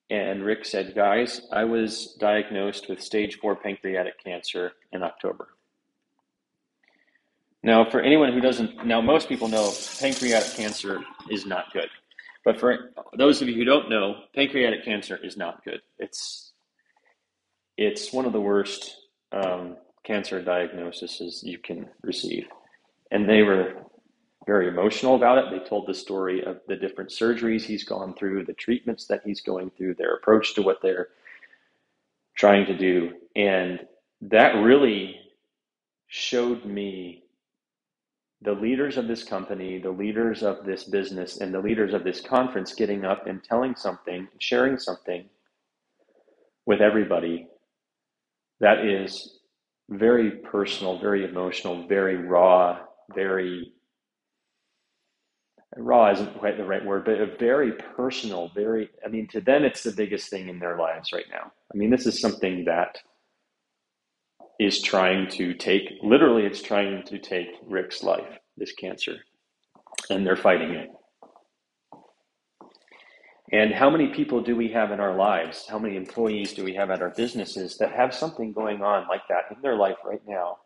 and 0.10 0.44
Rick 0.44 0.66
said, 0.66 0.96
Guys, 0.96 1.42
I 1.52 1.64
was 1.64 2.16
diagnosed 2.20 2.90
with 2.90 3.02
stage 3.02 3.38
four 3.40 3.56
pancreatic 3.56 4.24
cancer 4.24 4.74
in 4.92 5.04
October. 5.04 5.50
Now, 7.64 7.90
for 7.90 8.00
anyone 8.00 8.32
who 8.32 8.42
doesn't, 8.42 8.86
now 8.86 9.02
most 9.02 9.28
people 9.28 9.48
know 9.48 9.72
pancreatic 10.00 10.54
cancer 10.56 11.00
is 11.32 11.46
not 11.46 11.74
good. 11.74 11.90
But 12.46 12.60
for 12.60 12.92
those 13.18 13.42
of 13.42 13.50
you 13.50 13.56
who 13.56 13.66
don't 13.66 13.90
know, 13.90 14.18
pancreatic 14.36 14.86
cancer 14.86 15.18
is 15.18 15.36
not 15.36 15.66
good. 15.66 15.82
It's 15.98 16.54
it's 17.78 18.14
one 18.14 18.26
of 18.26 18.32
the 18.32 18.40
worst 18.40 18.96
um, 19.34 19.76
cancer 20.06 20.42
diagnoses 20.42 21.44
you 21.44 21.58
can 21.58 21.90
receive. 22.04 22.48
And 23.12 23.28
they 23.28 23.42
were 23.42 23.74
very 24.46 24.68
emotional 24.68 25.16
about 25.16 25.40
it. 25.40 25.46
They 25.52 25.68
told 25.68 25.88
the 25.88 25.94
story 25.94 26.44
of 26.46 26.62
the 26.68 26.76
different 26.76 27.10
surgeries 27.10 27.64
he's 27.64 27.84
gone 27.84 28.14
through, 28.14 28.46
the 28.46 28.54
treatments 28.54 29.08
that 29.08 29.24
he's 29.26 29.42
going 29.42 29.72
through, 29.72 29.96
their 29.96 30.14
approach 30.16 30.54
to 30.56 30.62
what 30.62 30.82
they're 30.82 31.10
trying 32.36 32.66
to 32.68 32.78
do. 32.78 33.14
And 33.36 33.80
that 34.22 34.54
really 34.56 35.20
showed 36.08 36.64
me 36.66 37.25
the 38.42 38.54
leaders 38.54 38.98
of 38.98 39.08
this 39.08 39.24
company, 39.24 39.80
the 39.80 39.90
leaders 39.90 40.44
of 40.44 40.66
this 40.66 40.84
business, 40.84 41.38
and 41.38 41.54
the 41.54 41.60
leaders 41.60 41.94
of 41.94 42.04
this 42.04 42.22
conference 42.22 42.74
getting 42.74 43.06
up 43.06 43.28
and 43.28 43.44
telling 43.44 43.76
something, 43.76 44.28
sharing 44.40 44.78
something 44.78 45.26
with 46.66 46.82
everybody 46.82 47.48
that 48.60 48.86
is 48.86 49.40
very 49.90 50.32
personal, 50.32 51.00
very 51.00 51.26
emotional, 51.26 51.88
very 51.88 52.16
raw, 52.16 52.80
very 53.14 53.72
raw 55.78 56.12
isn't 56.12 56.38
quite 56.38 56.58
the 56.58 56.64
right 56.64 56.86
word, 56.86 57.06
but 57.06 57.20
a 57.20 57.36
very 57.38 57.74
personal, 57.96 58.50
very, 58.56 58.90
I 59.06 59.10
mean, 59.10 59.28
to 59.30 59.42
them, 59.42 59.64
it's 59.64 59.84
the 59.84 59.92
biggest 59.92 60.30
thing 60.30 60.48
in 60.48 60.60
their 60.60 60.78
lives 60.78 61.12
right 61.12 61.26
now. 61.30 61.52
I 61.74 61.78
mean, 61.78 61.90
this 61.90 62.06
is 62.06 62.20
something 62.20 62.64
that 62.66 62.98
is 64.60 64.82
trying 64.82 65.30
to 65.32 65.54
take, 65.54 66.00
literally, 66.02 66.46
it's 66.46 66.62
trying 66.62 67.04
to 67.04 67.20
take 67.20 67.48
Rick's 67.66 68.04
life, 68.04 68.40
this 68.58 68.74
cancer, 68.74 69.18
and 70.10 70.26
they're 70.26 70.38
fighting 70.38 70.72
it. 70.72 70.90
And 73.52 73.74
how 73.74 73.90
many 73.90 74.08
people 74.08 74.42
do 74.42 74.56
we 74.56 74.70
have 74.70 74.92
in 74.92 75.00
our 75.00 75.16
lives? 75.16 75.66
How 75.70 75.80
many 75.80 75.98
employees 75.98 76.54
do 76.54 76.64
we 76.64 76.74
have 76.76 76.90
at 76.90 77.02
our 77.02 77.12
businesses 77.12 77.78
that 77.78 77.92
have 77.92 78.14
something 78.14 78.54
going 78.54 78.82
on 78.82 79.08
like 79.08 79.22
that 79.30 79.56
in 79.56 79.62
their 79.62 79.76
life 79.76 79.98
right 80.04 80.22
now? 80.28 80.58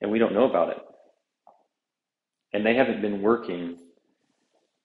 And 0.00 0.10
we 0.10 0.18
don't 0.18 0.34
know 0.34 0.48
about 0.48 0.70
it 0.70 0.78
and 2.52 2.64
they 2.64 2.74
haven't 2.74 3.00
been 3.00 3.22
working 3.22 3.78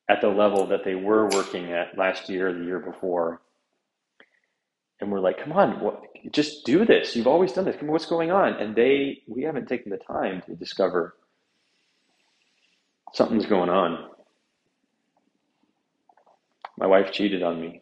at 0.10 0.22
the 0.22 0.30
level 0.30 0.66
that 0.68 0.84
they 0.86 0.96
were 0.96 1.28
working 1.30 1.72
at 1.74 1.98
last 1.98 2.30
year 2.30 2.50
or 2.50 2.54
the 2.54 2.64
year 2.64 2.80
before. 2.80 3.42
And 5.00 5.12
we're 5.12 5.20
like, 5.20 5.44
come 5.44 5.54
on, 5.54 5.80
what, 5.80 6.02
just 6.32 6.66
do 6.66 6.86
this. 6.86 7.16
You've 7.16 7.28
always 7.28 7.54
done 7.54 7.66
this. 7.66 7.76
Come 7.78 7.90
on, 7.90 7.94
what's 7.94 8.06
going 8.08 8.32
on? 8.32 8.54
And 8.56 8.76
they, 8.76 9.22
we 9.28 9.44
haven't 9.44 9.68
taken 9.68 9.92
the 9.92 9.98
time 9.98 10.42
to 10.48 10.56
discover 10.56 11.16
something's 13.14 13.46
going 13.46 13.70
on. 13.70 14.10
My 16.78 16.88
wife 16.88 17.12
cheated 17.12 17.44
on 17.44 17.62
me. 17.62 17.82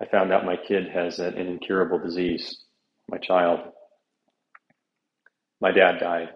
I 0.00 0.06
found 0.06 0.32
out 0.32 0.44
my 0.46 0.56
kid 0.56 0.88
has 0.90 1.18
an 1.18 1.36
incurable 1.36 1.98
disease, 1.98 2.60
my 3.08 3.18
child. 3.18 3.60
My 5.60 5.72
dad 5.72 5.98
died 6.00 6.30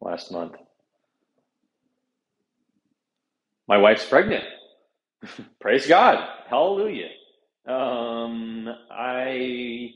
last 0.00 0.32
month. 0.32 0.54
My 3.68 3.78
wife's 3.78 4.06
pregnant. 4.06 4.44
Praise 5.60 5.86
God. 5.86 6.26
Hallelujah. 6.48 7.10
Um, 7.68 8.68
I 8.90 9.90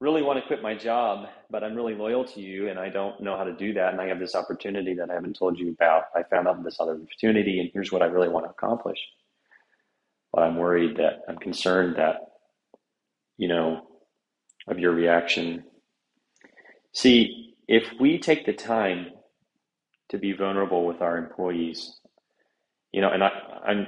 really 0.00 0.22
want 0.22 0.40
to 0.40 0.46
quit 0.46 0.62
my 0.62 0.74
job, 0.74 1.28
but 1.50 1.64
I'm 1.64 1.74
really 1.74 1.94
loyal 1.94 2.24
to 2.26 2.40
you 2.40 2.68
and 2.68 2.78
I 2.78 2.88
don't 2.90 3.20
know 3.22 3.36
how 3.36 3.44
to 3.44 3.54
do 3.54 3.72
that. 3.74 3.92
And 3.92 4.00
I 4.00 4.08
have 4.08 4.20
this 4.20 4.34
opportunity 4.34 4.94
that 4.94 5.10
I 5.10 5.14
haven't 5.14 5.36
told 5.38 5.58
you 5.58 5.70
about. 5.70 6.04
I 6.14 6.22
found 6.24 6.48
out 6.48 6.62
this 6.64 6.78
other 6.80 6.94
opportunity, 6.94 7.60
and 7.60 7.70
here's 7.72 7.92
what 7.92 8.02
I 8.02 8.06
really 8.06 8.28
want 8.28 8.46
to 8.46 8.50
accomplish. 8.50 8.98
But 10.32 10.44
I'm 10.44 10.56
worried 10.56 10.98
that 10.98 11.22
I'm 11.28 11.38
concerned 11.38 11.96
that, 11.96 12.16
you 13.38 13.48
know, 13.48 13.86
of 14.68 14.78
your 14.78 14.92
reaction. 14.92 15.64
See, 16.92 17.54
if 17.68 17.84
we 18.00 18.18
take 18.18 18.46
the 18.46 18.52
time 18.52 19.08
to 20.10 20.18
be 20.18 20.32
vulnerable 20.32 20.84
with 20.86 21.00
our 21.02 21.16
employees. 21.18 21.98
You 22.92 23.00
know, 23.02 23.10
and 23.10 23.22
I, 23.22 23.30
I'm, 23.66 23.86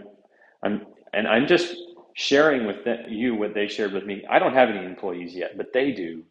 I'm, 0.64 0.86
and 1.12 1.26
I'm 1.26 1.46
just 1.46 1.74
sharing 2.14 2.66
with 2.66 2.84
them, 2.84 3.04
you 3.08 3.34
what 3.34 3.54
they 3.54 3.68
shared 3.68 3.92
with 3.92 4.04
me. 4.04 4.24
I 4.28 4.38
don't 4.38 4.54
have 4.54 4.68
any 4.68 4.84
employees 4.84 5.34
yet, 5.34 5.56
but 5.56 5.72
they 5.72 5.92
do. 5.92 6.22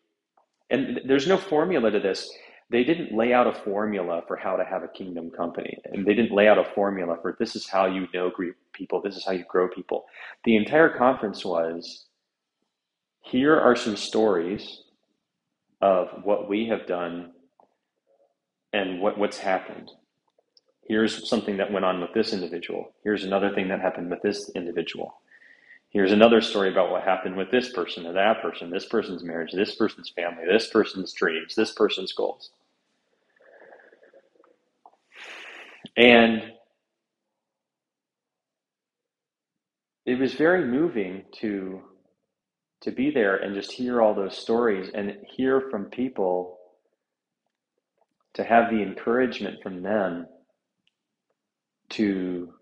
And 0.70 1.02
there's 1.06 1.28
no 1.28 1.38
formula 1.38 1.92
to 1.92 2.00
this. 2.00 2.32
They 2.70 2.84
didn't 2.84 3.16
lay 3.16 3.34
out 3.34 3.48
a 3.48 3.54
formula 3.64 4.22
for 4.28 4.36
how 4.36 4.56
to 4.56 4.64
have 4.64 4.84
a 4.84 4.88
kingdom 4.88 5.32
company. 5.32 5.80
And 5.86 6.06
they 6.06 6.14
didn't 6.14 6.36
lay 6.36 6.48
out 6.48 6.60
a 6.60 6.66
formula 6.76 7.18
for 7.22 7.36
this 7.40 7.56
is 7.56 7.68
how 7.68 7.88
you 7.88 8.08
know 8.14 8.32
people, 8.74 9.02
this 9.02 9.16
is 9.16 9.26
how 9.26 9.32
you 9.32 9.44
grow 9.50 9.68
people. 9.68 10.06
The 10.44 10.56
entire 10.56 10.96
conference 10.96 11.44
was 11.44 12.06
here 13.22 13.60
are 13.60 13.76
some 13.76 13.96
stories 13.96 14.84
of 15.82 16.10
what 16.24 16.48
we 16.48 16.68
have 16.68 16.86
done 16.86 17.32
and 18.74 19.02
what, 19.02 19.18
what's 19.18 19.40
happened. 19.40 19.90
Here's 20.88 21.28
something 21.30 21.58
that 21.58 21.72
went 21.72 21.86
on 21.86 22.02
with 22.02 22.14
this 22.14 22.34
individual. 22.34 22.92
Here's 23.04 23.24
another 23.24 23.54
thing 23.54 23.68
that 23.70 23.80
happened 23.80 24.10
with 24.10 24.22
this 24.22 24.50
individual. 24.56 25.22
Here's 25.92 26.12
another 26.12 26.42
story 26.42 26.70
about 26.72 26.92
what 26.92 27.04
happened 27.04 27.36
with 27.36 27.50
this 27.52 27.72
person 27.74 28.06
or 28.06 28.14
that 28.14 28.42
person, 28.42 28.70
this 28.70 28.86
person's 28.86 29.24
marriage, 29.24 29.52
this 29.54 29.76
person's 29.76 30.10
family, 30.10 30.44
this 30.48 30.68
person's 30.70 31.14
dreams, 31.14 31.56
this 31.56 31.72
person's 31.74 32.14
goals. 32.14 32.52
And 35.98 36.44
it 40.06 40.20
was 40.20 40.34
very 40.34 40.66
moving 40.66 41.24
to 41.42 41.82
to 42.82 42.92
be 42.92 43.12
there 43.12 43.36
and 43.38 43.56
just 43.56 43.72
hear 43.74 44.02
all 44.02 44.14
those 44.14 44.38
stories 44.38 44.90
and 44.94 45.18
hear 45.36 45.68
from 45.70 45.86
people 45.86 46.58
to 48.34 48.44
have 48.44 48.70
the 48.70 48.82
encouragement 48.82 49.62
from 49.62 49.82
them 49.84 50.26
to 51.90 52.54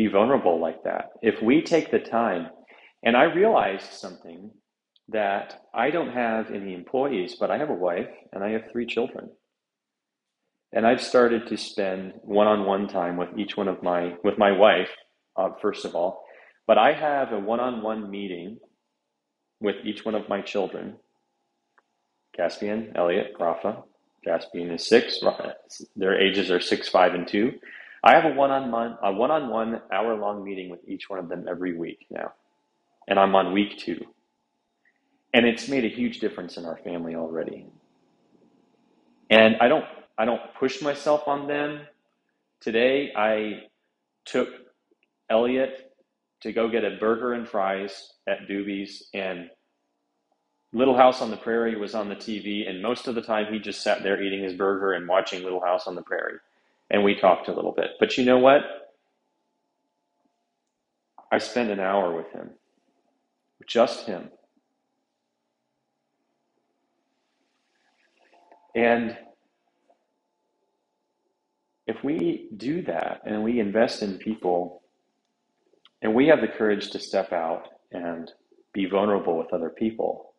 be 0.00 0.06
vulnerable 0.06 0.58
like 0.58 0.82
that. 0.84 1.10
If 1.20 1.42
we 1.42 1.60
take 1.60 1.90
the 1.90 1.98
time, 1.98 2.48
and 3.02 3.14
I 3.16 3.24
realized 3.24 3.92
something 3.92 4.50
that 5.08 5.60
I 5.74 5.90
don't 5.90 6.12
have 6.12 6.50
any 6.50 6.72
employees, 6.74 7.36
but 7.40 7.50
I 7.50 7.58
have 7.58 7.68
a 7.70 7.82
wife 7.88 8.12
and 8.32 8.42
I 8.42 8.50
have 8.54 8.64
three 8.72 8.86
children. 8.86 9.28
And 10.72 10.86
I've 10.86 11.02
started 11.02 11.42
to 11.48 11.56
spend 11.56 12.14
one-on-one 12.22 12.88
time 12.88 13.16
with 13.18 13.30
each 13.36 13.56
one 13.56 13.68
of 13.68 13.82
my 13.82 14.14
with 14.26 14.38
my 14.38 14.52
wife, 14.52 14.92
uh, 15.36 15.50
first 15.60 15.84
of 15.84 15.94
all, 15.94 16.12
but 16.68 16.78
I 16.78 16.92
have 16.92 17.32
a 17.32 17.40
one-on-one 17.52 18.10
meeting 18.10 18.58
with 19.60 19.76
each 19.84 20.04
one 20.04 20.14
of 20.14 20.28
my 20.28 20.40
children. 20.52 20.96
Caspian, 22.36 22.92
Elliot, 22.94 23.32
Rafa. 23.38 23.82
Caspian 24.24 24.70
is 24.70 24.86
six. 24.86 25.20
Their 25.96 26.16
ages 26.26 26.50
are 26.50 26.60
six, 26.60 26.88
five, 26.88 27.12
and 27.14 27.26
two. 27.26 27.46
I 28.02 28.14
have 28.14 28.24
a 28.24 28.34
one-on-one, 28.34 28.96
a 29.02 29.12
one-on-one 29.12 29.82
hour-long 29.92 30.42
meeting 30.42 30.70
with 30.70 30.80
each 30.86 31.10
one 31.10 31.18
of 31.18 31.28
them 31.28 31.46
every 31.48 31.76
week 31.76 32.06
now, 32.10 32.32
and 33.06 33.18
I'm 33.18 33.34
on 33.34 33.52
week 33.52 33.76
two, 33.78 34.00
and 35.34 35.44
it's 35.44 35.68
made 35.68 35.84
a 35.84 35.88
huge 35.88 36.18
difference 36.18 36.56
in 36.56 36.64
our 36.64 36.78
family 36.78 37.14
already. 37.14 37.66
And 39.28 39.56
I 39.60 39.68
don't, 39.68 39.84
I 40.16 40.24
don't 40.24 40.40
push 40.58 40.80
myself 40.80 41.28
on 41.28 41.46
them. 41.46 41.80
Today, 42.60 43.12
I 43.14 43.64
took 44.24 44.48
Elliot 45.28 45.92
to 46.40 46.52
go 46.52 46.70
get 46.70 46.84
a 46.84 46.96
burger 46.98 47.34
and 47.34 47.46
fries 47.46 48.14
at 48.26 48.48
Doobie's, 48.48 49.08
and 49.12 49.50
Little 50.72 50.96
House 50.96 51.20
on 51.20 51.30
the 51.30 51.36
Prairie 51.36 51.76
was 51.76 51.94
on 51.94 52.08
the 52.08 52.16
TV, 52.16 52.66
and 52.66 52.80
most 52.80 53.08
of 53.08 53.14
the 53.14 53.22
time 53.22 53.52
he 53.52 53.58
just 53.58 53.82
sat 53.82 54.02
there 54.02 54.22
eating 54.22 54.42
his 54.42 54.54
burger 54.54 54.92
and 54.94 55.06
watching 55.06 55.42
Little 55.42 55.60
House 55.60 55.86
on 55.86 55.94
the 55.94 56.02
Prairie 56.02 56.38
and 56.90 57.04
we 57.04 57.14
talked 57.16 57.48
a 57.48 57.54
little 57.54 57.72
bit. 57.72 57.92
But 58.00 58.18
you 58.18 58.24
know 58.24 58.38
what? 58.38 58.62
I 61.32 61.38
spent 61.38 61.70
an 61.70 61.80
hour 61.80 62.14
with 62.16 62.30
him, 62.32 62.50
just 63.66 64.06
him. 64.06 64.30
And 68.74 69.16
if 71.86 72.02
we 72.04 72.48
do 72.56 72.82
that 72.82 73.22
and 73.26 73.44
we 73.44 73.60
invest 73.60 74.02
in 74.02 74.18
people 74.18 74.82
and 76.02 76.14
we 76.14 76.28
have 76.28 76.40
the 76.40 76.48
courage 76.48 76.90
to 76.92 77.00
step 77.00 77.32
out 77.32 77.68
and 77.92 78.30
be 78.72 78.86
vulnerable 78.86 79.38
with 79.38 79.52
other 79.52 79.70
people 79.70 80.34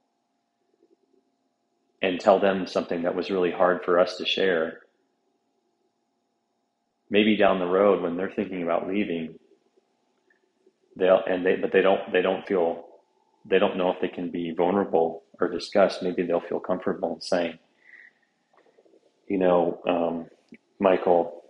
and 2.02 2.20
tell 2.20 2.40
them 2.40 2.68
something 2.68 3.04
that 3.04 3.16
was 3.16 3.32
really 3.32 3.52
hard 3.52 3.84
for 3.86 4.00
us 4.00 4.18
to 4.18 4.26
share, 4.26 4.80
maybe 7.12 7.38
down 7.38 7.60
the 7.60 7.68
road 7.68 8.02
when 8.02 8.18
they're 8.18 8.32
thinking 8.32 8.64
about 8.64 8.88
leaving, 8.88 9.36
they'll 10.96 11.22
and 11.28 11.46
they 11.46 11.58
but 11.58 11.72
they 11.72 11.82
don't 11.82 12.12
they 12.12 12.24
don't 12.24 12.48
feel 12.48 12.86
they 13.46 13.60
don't 13.60 13.78
know 13.78 13.92
if 13.92 14.02
they 14.02 14.08
can 14.08 14.32
be 14.32 14.52
vulnerable 14.52 15.24
or 15.40 15.50
discuss. 15.50 16.02
Maybe 16.02 16.24
they'll 16.24 16.42
feel 16.42 16.60
comfortable 16.60 17.16
in 17.16 17.22
saying, 17.22 17.60
you 19.28 19.38
know, 19.38 19.80
um, 19.88 20.28
Michael, 20.80 21.44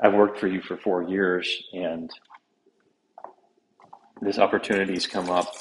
I've 0.00 0.14
worked 0.14 0.38
for 0.38 0.48
you 0.48 0.60
for 0.60 0.76
four 0.76 1.02
years 1.02 1.64
and 1.72 2.10
this 4.22 4.38
opportunity's 4.38 5.06
come 5.06 5.30
up 5.30 5.54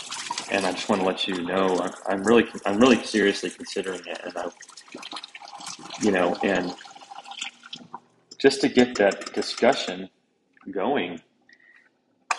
and 0.51 0.65
I 0.65 0.71
just 0.71 0.89
want 0.89 1.01
to 1.01 1.07
let 1.07 1.27
you 1.27 1.43
know 1.43 1.89
I'm 2.07 2.23
really 2.23 2.47
I'm 2.65 2.79
really 2.79 3.03
seriously 3.03 3.49
considering 3.49 4.01
it 4.05 4.21
and 4.23 4.37
I 4.37 4.49
you 6.01 6.11
know 6.11 6.35
and 6.43 6.73
just 8.41 8.61
to 8.61 8.69
get 8.69 8.95
that 8.97 9.33
discussion 9.33 10.09
going 10.71 11.19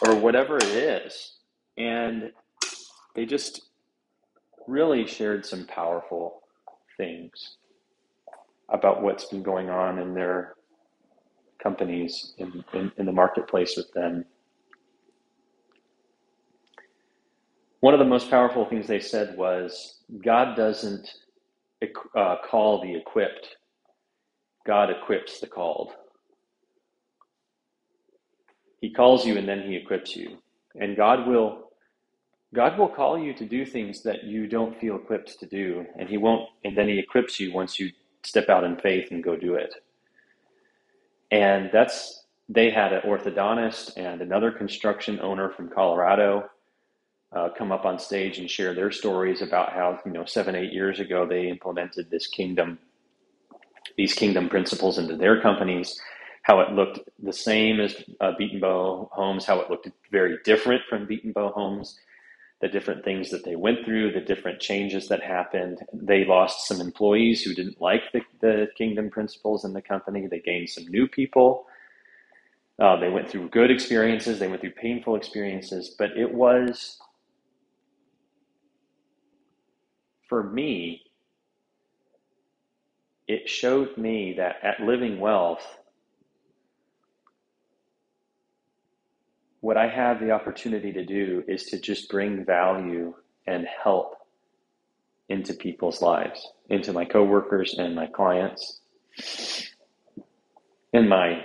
or 0.06 0.16
whatever 0.16 0.59
it 0.59 0.64
is. 0.64 1.35
And 1.78 2.32
they 3.14 3.26
just 3.26 3.62
really 4.66 5.06
shared 5.06 5.47
some 5.47 5.66
powerful 5.66 6.42
things 6.97 7.56
about 8.71 9.02
what's 9.02 9.26
been 9.26 9.42
going 9.42 9.71
on 9.71 9.99
in 9.99 10.14
their 10.14 10.54
companies 11.62 12.35
in, 12.38 12.64
in, 12.75 12.92
in 12.99 13.06
the 13.06 13.12
marketplace 13.12 13.75
with 13.76 13.92
them. 13.92 14.25
One 17.80 17.94
of 17.94 18.00
the 18.00 18.06
most 18.06 18.30
powerful 18.30 18.66
things 18.66 18.87
they 18.87 19.00
said 19.00 19.37
was 19.37 20.00
God 20.25 20.56
doesn't 20.56 21.09
uh, 22.16 22.37
call 22.49 22.82
the 22.82 22.94
equipped, 22.94 23.56
God 24.66 24.90
equips 24.90 25.40
the 25.40 25.47
called. 25.47 25.92
He 28.81 28.92
calls 28.92 29.26
you 29.26 29.37
and 29.38 29.49
then 29.49 29.62
he 29.62 29.76
equips 29.76 30.16
you. 30.16 30.38
And 30.78 30.97
God 30.97 31.26
will 31.26 31.71
God 32.54 32.78
will 32.78 32.88
call 32.88 33.19
you 33.19 33.33
to 33.35 33.47
do 33.47 33.64
things 33.64 34.02
that 34.02 34.25
you 34.25 34.47
don't 34.47 34.78
feel 34.78 34.97
equipped 34.97 35.40
to 35.40 35.47
do, 35.47 35.87
and 35.99 36.09
he 36.09 36.19
won't 36.19 36.49
and 36.64 36.76
then 36.76 36.88
he 36.88 36.99
equips 36.99 37.40
you 37.40 37.52
once 37.52 37.78
you 37.78 37.90
step 38.25 38.49
out 38.49 38.64
in 38.64 38.76
faith 38.76 39.09
and 39.11 39.25
go 39.25 39.37
do 39.37 39.54
it. 39.54 39.75
And 41.31 41.71
that's 41.73 42.26
they 42.49 42.71
had 42.71 42.92
an 42.92 43.02
orthodontist 43.02 43.97
and 43.97 44.21
another 44.21 44.50
construction 44.50 45.19
owner 45.21 45.50
from 45.50 45.71
Colorado 45.71 46.50
uh, 47.35 47.49
come 47.57 47.73
up 47.73 47.87
on 47.87 47.99
stage 47.99 48.38
and 48.38 48.50
share 48.50 48.75
their 48.75 48.90
stories 48.90 49.40
about 49.42 49.73
how 49.73 49.99
you 50.04 50.12
know 50.12 50.25
seven 50.25 50.54
eight 50.54 50.73
years 50.73 51.00
ago 51.00 51.26
they 51.26 51.49
implemented 51.49 52.11
this 52.11 52.26
kingdom 52.26 52.78
these 53.97 54.15
kingdom 54.15 54.49
principles 54.49 54.99
into 54.99 55.17
their 55.17 55.41
companies, 55.41 56.01
how 56.43 56.61
it 56.61 56.73
looked 56.73 57.01
the 57.23 57.33
same 57.33 57.81
as 57.81 57.95
uh, 58.21 58.33
Betenbough 58.39 59.11
Homes, 59.12 59.45
how 59.45 59.61
it 59.61 59.71
looked 59.71 59.89
very 60.11 60.39
different 60.45 60.83
from 60.89 61.07
Betenbough 61.07 61.53
Homes, 61.53 61.99
the 62.61 62.69
different 62.69 63.05
things 63.05 63.31
that 63.31 63.45
they 63.45 63.57
went 63.57 63.85
through, 63.85 64.12
the 64.12 64.21
different 64.21 64.61
changes 64.61 65.09
that 65.09 65.23
happened. 65.23 65.81
They 65.93 66.25
lost 66.25 66.67
some 66.69 66.81
employees 66.81 67.43
who 67.43 67.55
didn't 67.55 67.81
like 67.81 68.03
the, 68.12 68.23
the 68.41 68.69
kingdom 68.79 69.11
principles 69.11 69.65
in 69.65 69.73
the 69.73 69.83
company. 69.83 70.27
They 70.27 70.41
gained 70.41 70.71
some 70.71 70.87
new 70.87 71.09
people. 71.09 71.67
Uh, 72.79 72.97
they 72.99 73.11
went 73.11 73.29
through 73.29 73.49
good 73.51 73.71
experiences, 73.71 74.39
they 74.39 74.49
went 74.49 74.61
through 74.61 74.73
painful 74.73 75.15
experiences, 75.17 75.95
but 75.99 76.11
it 76.17 76.33
was, 76.35 76.99
for 80.29 80.43
me, 80.43 81.03
it 83.29 83.49
showed 83.49 83.97
me 83.97 84.35
that 84.38 84.57
at 84.62 84.81
Living 84.81 85.21
Wealth, 85.21 85.67
what 89.61 89.76
I 89.76 89.88
have 89.88 90.21
the 90.21 90.33
opportunity 90.33 90.93
to 90.93 91.05
do 91.05 91.45
is 91.49 91.64
to 91.67 91.81
just 91.81 92.11
bring 92.11 92.45
value 92.45 93.14
and 93.47 93.67
help 93.83 94.17
into 95.29 95.55
people's 95.55 96.02
lives, 96.02 96.47
into 96.69 96.93
my 96.93 97.05
coworkers 97.05 97.75
and 97.79 97.95
my 97.95 98.07
clients, 98.07 98.81
and 100.93 101.09
my 101.09 101.43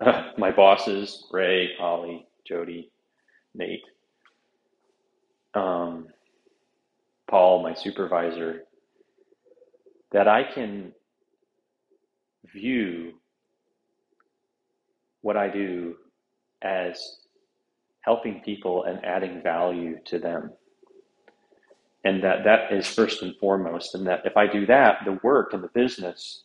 my 0.38 0.50
bosses, 0.52 1.26
Ray, 1.32 1.70
Holly, 1.78 2.26
Jody, 2.46 2.90
Nate, 3.54 3.82
um, 5.54 6.08
Paul, 7.28 7.62
my 7.62 7.74
supervisor, 7.74 8.62
that 10.12 10.28
I 10.28 10.44
can 10.44 10.92
view 12.46 13.14
what 15.22 15.36
I 15.36 15.48
do 15.48 15.96
as 16.62 17.18
helping 18.00 18.40
people 18.44 18.84
and 18.84 19.04
adding 19.04 19.42
value 19.42 19.98
to 20.06 20.18
them. 20.18 20.52
And 22.04 22.22
that 22.22 22.44
that 22.44 22.72
is 22.72 22.86
first 22.86 23.22
and 23.22 23.36
foremost. 23.36 23.94
And 23.94 24.06
that 24.06 24.22
if 24.24 24.36
I 24.36 24.46
do 24.46 24.66
that, 24.66 25.00
the 25.04 25.18
work 25.22 25.52
and 25.52 25.62
the 25.62 25.68
business 25.68 26.44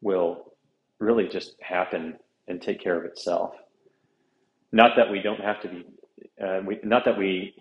will 0.00 0.52
really 0.98 1.28
just 1.28 1.56
happen 1.60 2.16
and 2.48 2.62
take 2.62 2.80
care 2.80 2.98
of 2.98 3.04
itself. 3.04 3.54
Not 4.72 4.92
that 4.96 5.10
we 5.10 5.20
don't 5.20 5.40
have 5.40 5.60
to 5.62 5.68
be, 5.68 5.84
uh, 6.42 6.60
we, 6.66 6.78
not 6.82 7.04
that 7.04 7.18
we 7.18 7.54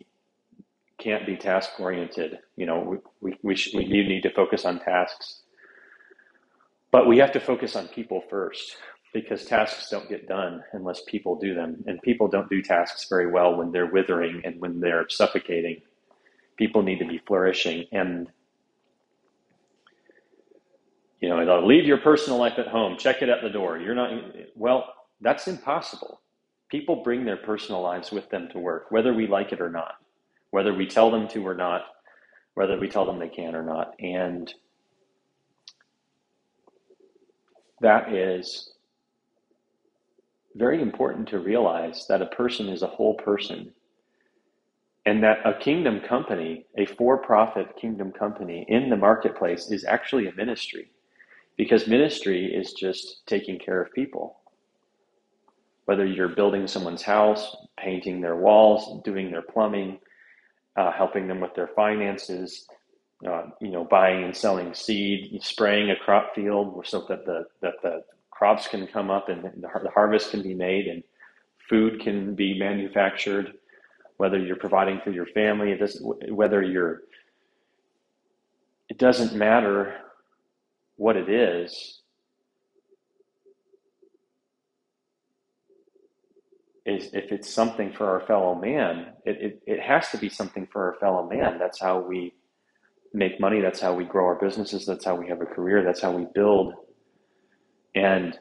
can't 1.00 1.26
be 1.26 1.36
task 1.36 1.72
oriented. 1.80 2.40
You 2.56 2.66
know, 2.68 2.80
we, 2.80 2.98
we, 3.22 3.38
we, 3.44 3.56
sh- 3.56 3.74
we 3.74 3.86
need 3.86 4.24
to 4.24 4.34
focus 4.34 4.66
on 4.66 4.80
tasks, 4.80 5.42
but 6.92 7.08
we 7.08 7.18
have 7.18 7.32
to 7.32 7.40
focus 7.40 7.76
on 7.76 7.88
people 7.88 8.22
first 8.30 8.78
because 9.14 9.46
tasks 9.46 9.90
don't 9.90 10.08
get 10.10 10.28
done 10.28 10.64
unless 10.74 11.02
people 11.08 11.36
do 11.36 11.54
them. 11.54 11.84
And 11.88 12.02
people 12.02 12.28
don't 12.28 12.50
do 12.50 12.62
tasks 12.62 13.08
very 13.10 13.28
well 13.28 13.56
when 13.56 13.72
they're 13.72 13.92
withering 13.92 14.42
and 14.46 14.60
when 14.60 14.80
they're 14.80 15.08
suffocating. 15.10 15.82
People 16.58 16.82
need 16.82 17.00
to 17.00 17.08
be 17.08 17.20
flourishing. 17.28 17.86
And, 17.92 18.30
you 21.20 21.30
know, 21.30 21.66
leave 21.66 21.86
your 21.86 21.98
personal 21.98 22.40
life 22.40 22.58
at 22.58 22.68
home, 22.68 22.98
check 22.98 23.22
it 23.22 23.30
at 23.30 23.42
the 23.42 23.50
door. 23.50 23.78
You're 23.78 23.96
not, 23.96 24.12
well, 24.56 24.94
that's 25.20 25.48
impossible. 25.48 26.22
People 26.70 27.04
bring 27.04 27.26
their 27.26 27.38
personal 27.38 27.82
lives 27.82 28.12
with 28.12 28.30
them 28.30 28.48
to 28.54 28.60
work, 28.60 28.92
whether 28.92 29.14
we 29.14 29.28
like 29.28 29.52
it 29.52 29.60
or 29.60 29.70
not, 29.70 29.96
whether 30.52 30.74
we 30.74 30.88
tell 30.88 31.12
them 31.12 31.28
to 31.30 31.46
or 31.46 31.56
not, 31.56 31.84
whether 32.54 32.80
we 32.80 32.88
tell 32.88 33.06
them 33.06 33.20
they 33.20 33.30
can 33.30 33.56
or 33.56 33.64
not. 33.64 33.94
And 34.00 34.54
that 37.82 38.14
is 38.14 38.74
very 40.56 40.82
important 40.82 41.30
to 41.30 41.40
realize 41.40 42.06
that 42.10 42.22
a 42.22 42.28
person 42.28 42.70
is 42.70 42.84
a 42.84 42.88
whole 42.88 43.16
person 43.16 43.74
and 45.06 45.24
that 45.24 45.40
a 45.46 45.54
kingdom 45.60 46.02
company, 46.02 46.66
a 46.78 46.86
for 46.86 47.18
profit 47.18 47.76
kingdom 47.80 48.12
company 48.12 48.66
in 48.70 48.90
the 48.90 48.98
marketplace 48.98 49.72
is 49.72 49.86
actually 49.86 50.28
a 50.28 50.36
ministry 50.36 50.92
because 51.58 51.88
ministry 51.88 52.46
is 52.54 52.74
just 52.74 53.26
taking 53.28 53.60
care 53.60 53.82
of 53.82 53.94
people. 53.94 54.40
Whether 55.86 56.06
you're 56.06 56.30
building 56.30 56.68
someone's 56.68 57.02
house, 57.02 57.56
painting 57.78 58.22
their 58.22 58.38
walls, 58.38 59.02
doing 59.04 59.32
their 59.32 59.42
plumbing, 59.42 60.00
uh, 60.78 60.92
helping 60.92 61.28
them 61.28 61.42
with 61.42 61.56
their 61.56 61.70
finances, 61.76 62.68
uh, 63.28 63.44
you 63.60 63.70
know, 63.70 63.84
buying 63.84 64.24
and 64.24 64.36
selling 64.36 64.74
seed, 64.74 65.40
spraying 65.44 65.92
a 65.92 65.96
crop 65.96 66.34
field 66.34 66.82
so 66.86 67.06
that 67.08 67.26
the 67.26 67.46
that 67.62 67.82
the 67.84 68.04
crops 68.30 68.68
can 68.68 68.88
come 68.88 69.12
up 69.12 69.30
and 69.30 69.44
the, 69.44 69.52
the 69.84 69.90
harvest 69.92 70.32
can 70.32 70.42
be 70.42 70.56
made 70.56 70.88
and 70.88 71.04
food 71.70 72.02
can 72.02 72.36
be 72.36 72.58
manufactured, 72.60 73.54
whether 74.18 74.38
you're 74.38 74.56
providing 74.56 75.00
for 75.04 75.12
your 75.12 75.26
family, 75.28 75.72
it 75.72 75.80
doesn't, 75.80 76.34
whether 76.34 76.62
you're, 76.62 77.04
it 78.90 78.98
doesn't 78.98 79.34
matter 79.34 79.96
what 80.98 81.16
it 81.16 81.30
is. 81.30 82.00
Is 86.84 87.14
if 87.14 87.32
it's 87.32 87.50
something 87.50 87.94
for 87.94 88.10
our 88.10 88.26
fellow 88.26 88.56
man, 88.56 89.14
it, 89.24 89.38
it, 89.40 89.64
it 89.68 89.80
has 89.80 90.10
to 90.10 90.18
be 90.18 90.30
something 90.30 90.68
for 90.74 90.92
our 90.92 91.00
fellow 91.00 91.30
man. 91.30 91.60
That's 91.60 91.80
how 91.80 92.00
we 92.00 92.34
make 93.14 93.40
money. 93.40 93.62
That's 93.62 93.80
how 93.80 93.94
we 93.94 94.06
grow 94.06 94.26
our 94.26 94.36
businesses. 94.36 94.86
That's 94.86 95.06
how 95.06 95.16
we 95.16 95.28
have 95.28 95.42
a 95.42 95.46
career. 95.46 95.84
That's 95.84 96.02
how 96.02 96.12
we 96.12 96.26
build 96.34 96.74
and 97.96 98.38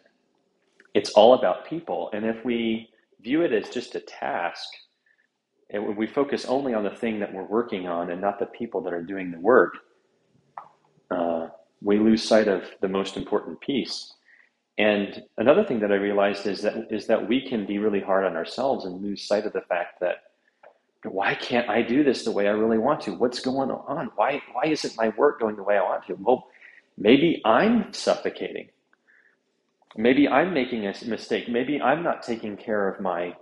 it's 0.95 1.11
all 1.11 1.35
about 1.35 1.67
people. 1.67 2.11
And 2.13 2.25
if 2.25 2.45
we 2.45 2.89
view 3.21 3.43
it 3.43 3.53
as 3.53 3.69
just 3.69 3.95
a 3.95 4.01
task, 4.01 4.69
and 5.71 5.97
we 5.97 6.07
focus 6.07 6.47
only 6.47 6.75
on 6.75 6.83
the 6.83 6.91
thing 6.91 7.21
that 7.21 7.33
we're 7.33 7.47
working 7.47 7.87
on 7.87 8.11
and 8.11 8.21
not 8.21 8.39
the 8.39 8.47
people 8.47 8.81
that 8.83 8.93
are 8.93 9.03
doing 9.03 9.31
the 9.31 9.39
work, 9.39 9.75
uh, 11.11 11.49
we 11.81 11.99
lose 11.99 12.27
sight 12.27 12.49
of 12.49 12.65
the 12.81 12.89
most 12.89 13.17
important 13.17 13.61
piece. 13.61 14.13
And 14.79 15.23
another 15.39 15.65
thing 15.65 15.79
that 15.81 15.93
I 15.93 15.97
realized 15.97 16.47
is 16.47 16.63
that 16.63 16.89
is 16.91 17.07
that 17.07 17.29
we 17.29 17.47
can 17.47 17.67
be 17.67 17.79
really 17.79 18.01
hard 18.01 18.25
on 18.25 18.37
ourselves 18.37 18.85
and 18.85 19.03
lose 19.03 19.27
sight 19.27 19.47
of 19.47 19.53
the 19.53 19.61
fact 19.63 20.01
that 20.01 20.17
why 21.05 21.35
can't 21.35 21.69
I 21.69 21.83
do 21.83 22.05
this 22.05 22.25
the 22.25 22.31
way 22.31 22.47
I 22.47 22.53
really 22.53 22.79
want 22.79 23.01
to? 23.03 23.15
What's 23.15 23.41
going 23.41 23.71
on? 23.71 24.11
Why 24.17 24.43
why 24.53 24.67
isn't 24.71 24.97
my 24.97 25.11
work 25.17 25.41
going 25.41 25.57
the 25.57 25.63
way 25.63 25.79
I 25.79 25.83
want 25.83 26.07
to? 26.07 26.15
Well, 26.15 26.49
maybe 26.99 27.41
I'm 27.45 27.93
suffocating. 27.93 28.69
Maybe 29.97 30.29
I'm 30.29 30.53
making 30.53 30.87
a 30.87 30.95
mistake. 31.07 31.49
Maybe 31.49 31.81
I'm 31.81 32.03
not 32.03 32.23
taking 32.23 32.57
care 32.57 32.89
of 32.89 33.01
my 33.01 33.35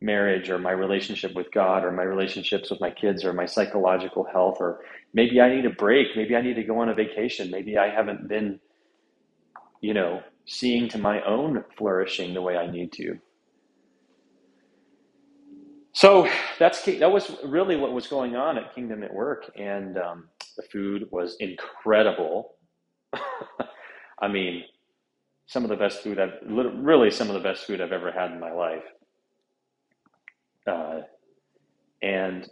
marriage 0.00 0.50
or 0.50 0.58
my 0.58 0.72
relationship 0.72 1.34
with 1.34 1.50
God 1.52 1.84
or 1.84 1.92
my 1.92 2.02
relationships 2.02 2.70
with 2.70 2.80
my 2.80 2.90
kids 2.90 3.24
or 3.24 3.32
my 3.32 3.46
psychological 3.46 4.24
health 4.24 4.58
or 4.60 4.80
maybe 5.14 5.40
I 5.40 5.54
need 5.54 5.64
a 5.64 5.70
break. 5.70 6.08
Maybe 6.16 6.36
I 6.36 6.42
need 6.42 6.54
to 6.56 6.64
go 6.64 6.78
on 6.80 6.88
a 6.88 6.94
vacation. 6.94 7.50
Maybe 7.50 7.78
I 7.78 7.88
haven't 7.88 8.28
been, 8.28 8.60
you 9.80 9.94
know, 9.94 10.22
seeing 10.46 10.88
to 10.90 10.98
my 10.98 11.22
own 11.22 11.64
flourishing 11.76 12.34
the 12.34 12.42
way 12.42 12.56
I 12.56 12.70
need 12.70 12.92
to. 12.92 13.18
So 15.96 16.28
that's 16.60 16.84
that 16.84 17.12
was 17.12 17.32
really 17.44 17.76
what 17.76 17.92
was 17.94 18.08
going 18.08 18.36
on 18.36 18.58
at 18.58 18.74
Kingdom 18.76 19.04
at 19.04 19.14
Work, 19.14 19.50
and 19.56 19.98
um, 19.98 20.28
the 20.58 20.64
food 20.64 21.08
was 21.12 21.36
incredible. 21.40 22.56
I 24.20 24.28
mean, 24.28 24.64
some 25.46 25.64
of 25.64 25.70
the 25.70 25.76
best 25.76 26.02
food 26.02 26.20
I've 26.20 26.34
really 26.46 27.10
some 27.10 27.28
of 27.28 27.34
the 27.34 27.40
best 27.40 27.66
food 27.66 27.80
I've 27.80 27.92
ever 27.92 28.12
had 28.12 28.32
in 28.32 28.40
my 28.40 28.52
life. 28.52 28.84
Uh, 30.66 31.00
and 32.02 32.48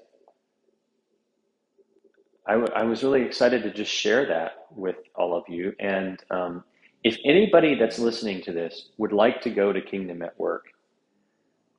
I, 2.47 2.53
w- 2.55 2.73
I 2.75 2.85
was 2.85 3.05
really 3.05 3.23
excited 3.23 3.63
to 3.65 3.73
just 3.73 3.93
share 3.93 4.27
that 4.27 4.53
with 4.73 4.97
all 5.17 5.37
of 5.37 5.45
you. 5.49 5.75
And 5.81 6.21
um, 6.31 6.65
if 7.05 7.19
anybody 7.25 7.77
that's 7.77 7.99
listening 7.99 8.43
to 8.45 8.53
this 8.53 8.91
would 8.99 9.13
like 9.13 9.43
to 9.43 9.51
go 9.51 9.73
to 9.73 9.83
Kingdom 9.83 10.23
at 10.23 10.39
Work, 10.41 10.67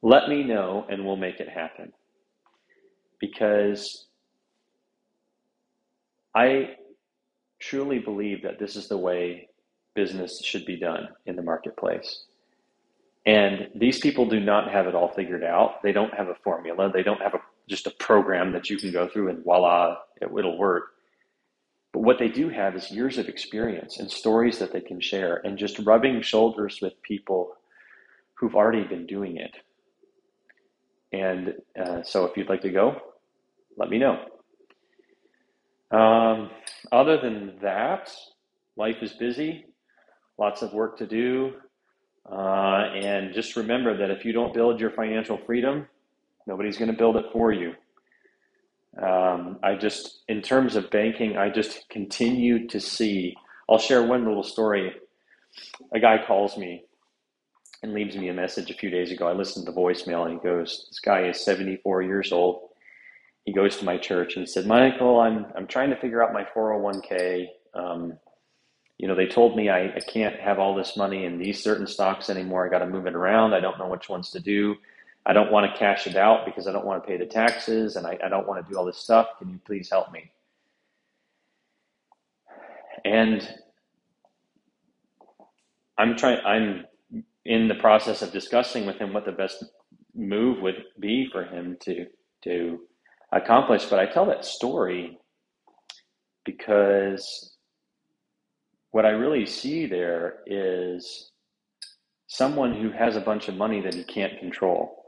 let 0.01 0.29
me 0.29 0.43
know 0.43 0.86
and 0.89 1.05
we'll 1.05 1.15
make 1.15 1.39
it 1.39 1.49
happen. 1.49 1.91
Because 3.19 4.05
I 6.36 6.75
truly 7.60 7.99
believe 7.99 8.43
that 8.43 8.60
this 8.60 8.75
is 8.75 8.88
the 8.88 8.97
way 8.97 9.49
business 9.95 10.41
should 10.43 10.65
be 10.65 10.77
done 10.77 11.10
in 11.25 11.36
the 11.36 11.41
marketplace. 11.41 12.25
And 13.25 13.69
these 13.73 13.99
people 13.99 14.27
do 14.27 14.39
not 14.39 14.71
have 14.71 14.86
it 14.86 14.93
all 14.93 15.12
figured 15.15 15.43
out. 15.43 15.81
They 15.81 15.91
don't 15.91 16.13
have 16.13 16.27
a 16.27 16.36
formula. 16.43 16.91
They 16.93 17.01
don't 17.01 17.21
have 17.21 17.34
a, 17.34 17.39
just 17.67 17.88
a 17.88 17.91
program 17.91 18.51
that 18.53 18.69
you 18.69 18.77
can 18.77 18.91
go 18.91 19.08
through 19.08 19.29
and 19.29 19.43
voila, 19.43 19.97
it, 20.21 20.29
it'll 20.38 20.58
work. 20.58 20.91
But 21.91 22.01
what 22.03 22.19
they 22.19 22.27
do 22.27 22.49
have 22.49 22.75
is 22.75 22.91
years 22.91 23.17
of 23.17 23.27
experience 23.29 23.99
and 23.99 24.12
stories 24.12 24.60
that 24.60 24.73
they 24.73 24.81
can 24.81 24.99
share 24.99 25.41
and 25.45 25.58
just 25.58 25.79
rubbing 25.79 26.21
shoulders 26.21 26.79
with 26.81 27.01
people 27.01 27.55
who've 28.36 28.55
already 28.55 28.84
been 28.84 29.08
doing 29.08 29.38
it. 29.38 29.55
And 31.21 31.54
uh, 31.80 32.04
so 32.04 32.25
if 32.25 32.38
you'd 32.38 32.49
like 32.49 32.62
to 32.62 32.71
go, 32.71 32.95
let 33.78 33.89
me 33.89 33.99
know. 33.99 34.25
Um, 35.91 36.49
other 36.91 37.17
than 37.19 37.58
that, 37.62 38.12
life 38.75 38.97
is 39.01 39.13
busy 39.13 39.65
lots 40.38 40.62
of 40.62 40.73
work 40.73 40.97
to 40.97 41.08
do. 41.08 41.54
Uh, 42.30 42.89
and 42.95 43.34
just 43.34 43.56
remember 43.56 43.95
that 43.97 44.10
if 44.10 44.25
you 44.25 44.34
don't 44.34 44.54
build 44.54 44.80
your 44.80 44.91
financial 44.91 45.38
freedom, 45.45 45.88
nobody's 46.47 46.78
going 46.78 46.91
to 46.91 46.97
build 46.97 47.15
it 47.17 47.25
for 47.32 47.51
you. 47.51 47.73
Um, 49.01 49.60
I 49.62 49.75
just, 49.75 50.23
in 50.28 50.41
terms 50.41 50.75
of 50.75 50.89
banking, 50.89 51.38
I 51.38 51.49
just 51.49 51.88
continue 51.89 52.67
to 52.67 52.80
see. 52.80 53.36
I'll 53.69 53.78
share 53.78 54.04
one 54.04 54.25
little 54.25 54.43
story. 54.43 54.93
A 55.93 55.99
guy 55.99 56.23
calls 56.25 56.58
me 56.58 56.85
and 57.86 57.93
leaves 57.93 58.17
me 58.17 58.30
a 58.30 58.34
message 58.34 58.69
a 58.71 58.74
few 58.74 58.89
days 58.89 59.12
ago. 59.12 59.28
I 59.28 59.34
listened 59.34 59.65
to 59.65 59.71
the 59.71 59.80
voicemail 59.80 60.26
and 60.26 60.34
he 60.34 60.39
goes, 60.39 60.88
This 60.89 61.00
guy 61.00 61.28
is 61.28 61.39
74 61.39 62.02
years 62.02 62.32
old. 62.32 62.69
He 63.45 63.54
goes 63.54 63.78
to 63.78 63.86
my 63.86 63.98
church 63.98 64.36
and 64.36 64.45
he 64.45 64.52
said, 64.52 64.65
Michael, 64.65 65.19
I'm, 65.19 65.45
I'm 65.56 65.67
trying 65.67 65.91
to 65.91 65.95
figure 65.95 66.24
out 66.24 66.34
my 66.34 66.43
401k. 66.43 67.48
Um, 67.76 68.17
you 68.98 69.08
know, 69.08 69.13
they 69.13 69.28
told 69.28 69.56
me 69.56 69.69
I, 69.69 69.93
I 69.95 70.00
can't 70.00 70.36
have 70.39 70.58
all 70.58 70.74
this 70.74 70.98
money 70.98 71.26
in 71.26 71.38
these 71.38 71.62
certain 71.62 71.86
stocks 71.86 72.30
anymore. 72.30 72.65
I 72.65 72.69
got 72.69 72.80
to 72.80 72.88
move 72.88 73.06
it 73.06 73.13
around. 73.13 73.54
I 73.54 73.60
don't 73.60 73.78
know 73.78 73.88
which 73.88 74.10
ones 74.10 74.32
to 74.32 74.39
do. 74.39 74.76
I 75.28 75.34
don't 75.34 75.52
want 75.52 75.71
to 75.71 75.78
cash 75.78 76.08
it 76.08 76.15
out 76.15 76.45
because 76.45 76.67
I 76.67 76.71
don't 76.71 76.86
want 76.86 77.04
to 77.04 77.08
pay 77.08 77.17
the 77.17 77.26
taxes 77.26 77.98
and 77.98 78.08
I, 78.08 78.17
I 78.24 78.30
don't 78.30 78.48
want 78.48 78.65
to 78.65 78.71
do 78.71 78.78
all 78.80 78.86
this 78.86 78.98
stuff. 78.98 79.28
Can 79.38 79.50
you 79.50 79.60
please 79.63 79.89
help 79.91 80.12
me? 80.12 80.32
And 83.04 83.48
I'm 86.00 86.15
trying, 86.17 86.39
I'm 86.43 86.86
in 87.45 87.67
the 87.67 87.75
process 87.75 88.21
of 88.21 88.31
discussing 88.31 88.86
with 88.86 88.97
him 88.97 89.13
what 89.13 89.25
the 89.25 89.31
best 89.31 89.63
move 90.15 90.62
would 90.62 90.84
be 90.99 91.27
for 91.31 91.43
him 91.43 91.77
to, 91.81 92.08
to 92.43 92.79
accomplish. 93.31 93.86
But 93.86 93.99
I 93.99 94.08
tell 94.08 94.25
that 94.27 94.45
story 94.45 95.19
because 96.43 97.55
what 98.91 99.05
I 99.05 99.10
really 99.10 99.45
see 99.45 99.86
there 99.86 100.38
is 100.45 101.31
someone 102.27 102.73
who 102.73 102.91
has 102.91 103.15
a 103.15 103.21
bunch 103.21 103.47
of 103.47 103.55
money 103.55 103.81
that 103.81 103.93
he 103.93 104.03
can't 104.03 104.39
control. 104.39 105.03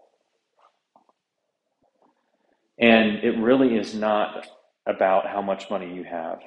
And 2.80 3.17
it 3.23 3.39
really 3.39 3.76
is 3.76 3.95
not 3.95 4.47
about 4.86 5.28
how 5.28 5.41
much 5.41 5.69
money 5.69 5.93
you 5.93 6.04
have, 6.04 6.39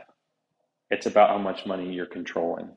it's 0.91 1.07
about 1.07 1.31
how 1.31 1.39
much 1.39 1.67
money 1.67 1.93
you're 1.93 2.07
controlling. 2.07 2.71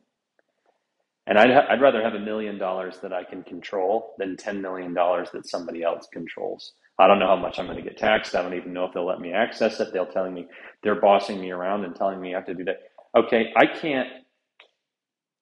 And 1.27 1.37
I'd, 1.39 1.51
ha- 1.51 1.67
I'd 1.69 1.81
rather 1.81 2.03
have 2.03 2.15
a 2.15 2.19
million 2.19 2.57
dollars 2.57 2.99
that 3.01 3.13
I 3.13 3.23
can 3.23 3.43
control 3.43 4.13
than 4.17 4.35
$10 4.35 4.61
million 4.61 4.93
that 4.93 5.47
somebody 5.47 5.83
else 5.83 6.07
controls. 6.11 6.73
I 6.99 7.07
don't 7.07 7.19
know 7.19 7.27
how 7.27 7.35
much 7.37 7.59
I'm 7.59 7.65
going 7.65 7.77
to 7.77 7.83
get 7.83 7.97
taxed. 7.97 8.35
I 8.35 8.41
don't 8.41 8.55
even 8.55 8.73
know 8.73 8.85
if 8.85 8.93
they'll 8.93 9.05
let 9.07 9.21
me 9.21 9.33
access 9.33 9.79
it. 9.79 9.93
They'll 9.93 10.05
telling 10.05 10.33
me 10.33 10.47
they're 10.83 10.99
bossing 10.99 11.39
me 11.39 11.51
around 11.51 11.85
and 11.85 11.95
telling 11.95 12.19
me 12.21 12.33
I 12.33 12.39
have 12.39 12.47
to 12.47 12.53
do 12.53 12.65
that. 12.65 12.81
Okay, 13.17 13.51
I 13.55 13.65
can't. 13.67 14.09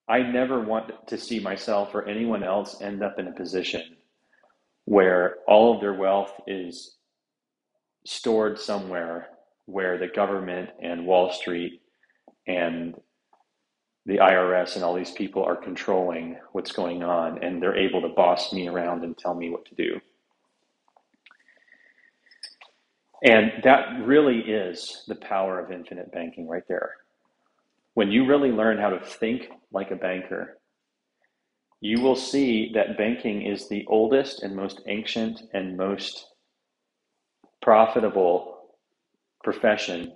I 0.09 0.19
never 0.23 0.61
want 0.61 0.91
to 1.07 1.17
see 1.17 1.39
myself 1.39 1.95
or 1.95 2.07
anyone 2.07 2.43
else 2.43 2.81
end 2.81 3.03
up 3.03 3.19
in 3.19 3.27
a 3.27 3.33
position 3.33 3.83
where 4.85 5.37
all 5.47 5.73
of 5.75 5.81
their 5.81 5.93
wealth 5.93 6.33
is 6.47 6.97
stored 8.05 8.59
somewhere 8.59 9.29
where 9.67 9.97
the 9.97 10.07
government 10.07 10.69
and 10.81 11.05
Wall 11.07 11.31
Street 11.31 11.81
and 12.47 12.95
the 14.05 14.17
IRS 14.17 14.75
and 14.75 14.83
all 14.83 14.95
these 14.95 15.11
people 15.11 15.43
are 15.43 15.55
controlling 15.55 16.37
what's 16.53 16.71
going 16.71 17.03
on 17.03 17.43
and 17.43 17.61
they're 17.61 17.77
able 17.77 18.01
to 18.01 18.09
boss 18.09 18.51
me 18.51 18.67
around 18.67 19.03
and 19.03 19.17
tell 19.17 19.35
me 19.35 19.49
what 19.49 19.65
to 19.65 19.75
do. 19.75 19.99
And 23.23 23.51
that 23.63 24.03
really 24.03 24.39
is 24.39 25.03
the 25.07 25.15
power 25.15 25.59
of 25.59 25.71
infinite 25.71 26.11
banking 26.11 26.47
right 26.47 26.67
there. 26.67 26.93
When 27.93 28.11
you 28.11 28.25
really 28.25 28.51
learn 28.51 28.79
how 28.79 28.89
to 28.89 29.05
think 29.05 29.49
like 29.71 29.91
a 29.91 29.95
banker, 29.95 30.57
you 31.81 32.01
will 32.01 32.15
see 32.15 32.71
that 32.73 32.97
banking 32.97 33.43
is 33.43 33.67
the 33.69 33.85
oldest 33.87 34.41
and 34.41 34.55
most 34.55 34.81
ancient 34.87 35.41
and 35.53 35.77
most 35.77 36.27
profitable 37.61 38.75
profession 39.43 40.13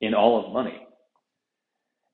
in 0.00 0.14
all 0.14 0.44
of 0.44 0.52
money. 0.52 0.86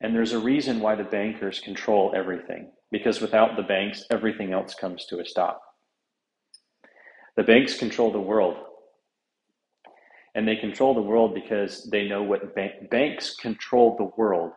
And 0.01 0.15
there's 0.15 0.33
a 0.33 0.39
reason 0.39 0.81
why 0.81 0.95
the 0.95 1.05
bankers 1.05 1.61
control 1.61 2.13
everything, 2.15 2.71
because 2.91 3.21
without 3.21 3.57
the 3.57 3.63
banks, 3.63 4.05
everything 4.11 4.53
else 4.53 4.75
comes 4.75 5.07
to 5.07 5.21
a 5.21 5.25
stop. 5.25 5.63
The 7.37 7.43
banks 7.43 7.79
control 7.79 8.13
the 8.13 8.21
world. 8.21 8.57
And 10.35 10.47
they 10.47 10.57
control 10.57 10.95
the 10.95 11.01
world 11.01 11.35
because 11.35 11.89
they 11.91 12.07
know 12.07 12.23
what 12.23 12.55
bank- 12.55 12.91
banks 12.91 13.35
control 13.37 13.97
the 13.97 14.11
world 14.21 14.53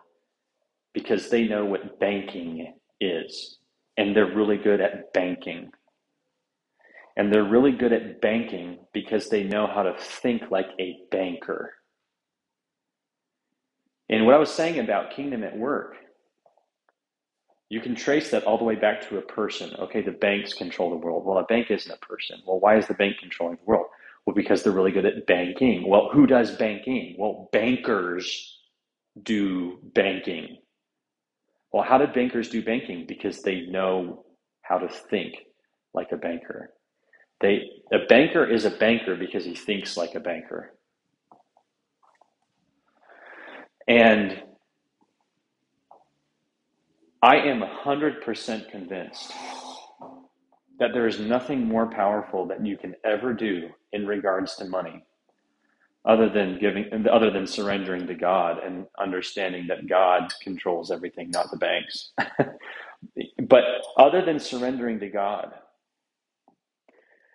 because 0.94 1.30
they 1.30 1.48
know 1.48 1.66
what 1.66 2.00
banking 2.00 2.74
is. 3.00 3.60
And 3.98 4.16
they're 4.16 4.36
really 4.36 4.58
good 4.58 4.82
at 4.82 5.14
banking. 5.14 5.72
And 7.16 7.34
they're 7.34 7.50
really 7.50 7.72
good 7.72 7.94
at 7.94 8.22
banking 8.22 8.80
because 8.94 9.30
they 9.30 9.44
know 9.44 9.68
how 9.68 9.84
to 9.84 9.96
think 9.98 10.44
like 10.52 10.70
a 10.80 10.98
banker. 11.12 11.74
And 14.10 14.26
what 14.26 14.36
I 14.36 14.40
was 14.40 14.52
saying 14.52 14.80
about 14.80 15.12
kingdom 15.12 15.44
at 15.44 15.58
work, 15.58 15.96
you 17.70 17.80
can 17.80 17.94
trace 17.96 18.32
that 18.32 18.44
all 18.46 18.58
the 18.58 18.64
way 18.64 18.76
back 18.76 19.08
to 19.08 19.18
a 19.18 19.22
person. 19.22 19.76
Okay, 19.78 20.02
the 20.02 20.12
banks 20.12 20.54
control 20.54 20.90
the 20.90 20.96
world. 20.96 21.26
Well, 21.26 21.38
a 21.38 21.44
bank 21.44 21.70
isn't 21.70 21.92
a 21.92 22.06
person. 22.06 22.42
Well, 22.46 22.60
why 22.60 22.78
is 22.78 22.88
the 22.88 22.96
bank 22.96 23.18
controlling 23.20 23.58
the 23.58 23.66
world? 23.66 23.86
Well, 24.26 24.36
because 24.36 24.64
they're 24.64 24.74
really 24.74 24.92
good 24.92 25.06
at 25.06 25.28
banking. 25.28 25.88
Well, 25.88 26.10
who 26.12 26.26
does 26.26 26.56
banking? 26.56 27.16
Well, 27.20 27.50
bankers 27.52 28.58
do 29.22 29.78
banking. 29.94 30.58
Well, 31.72 31.84
how 31.84 32.00
did 32.00 32.14
bankers 32.14 32.50
do 32.50 32.64
banking? 32.64 33.06
Because 33.08 33.44
they 33.44 33.62
know 33.62 34.26
how 34.64 34.80
to 34.80 34.90
think 34.90 35.36
like 35.94 36.12
a 36.12 36.18
banker. 36.18 36.72
They 37.42 37.70
a 37.92 38.00
banker 38.08 38.46
is 38.46 38.66
a 38.66 38.72
banker 38.72 39.16
because 39.16 39.46
he 39.46 39.56
thinks 39.56 39.96
like 39.96 40.16
a 40.16 40.20
banker. 40.20 40.74
And 43.90 44.44
I 47.24 47.38
am 47.38 47.62
100% 47.62 48.72
convinced 48.72 49.34
that 50.80 50.92
there 50.94 51.08
is 51.08 51.20
nothing 51.20 51.68
more 51.68 51.90
powerful 51.90 52.48
that 52.48 52.66
you 52.66 52.78
can 52.78 52.96
ever 53.06 53.34
do 53.34 53.70
in 53.94 54.08
regards 54.08 54.56
to 54.58 54.66
money 54.66 55.06
other 56.06 56.30
than 56.30 56.60
giving 56.60 56.86
other 57.12 57.32
than 57.32 57.48
surrendering 57.48 58.08
to 58.08 58.16
God 58.16 58.60
and 58.64 58.88
understanding 59.00 59.68
that 59.68 59.88
God 59.88 60.32
controls 60.42 60.92
everything 60.92 61.32
not 61.32 61.52
the 61.52 61.58
banks. 61.58 62.12
But 63.48 63.64
other 63.98 64.26
than 64.26 64.40
surrendering 64.40 65.00
to 65.02 65.10
God 65.10 65.54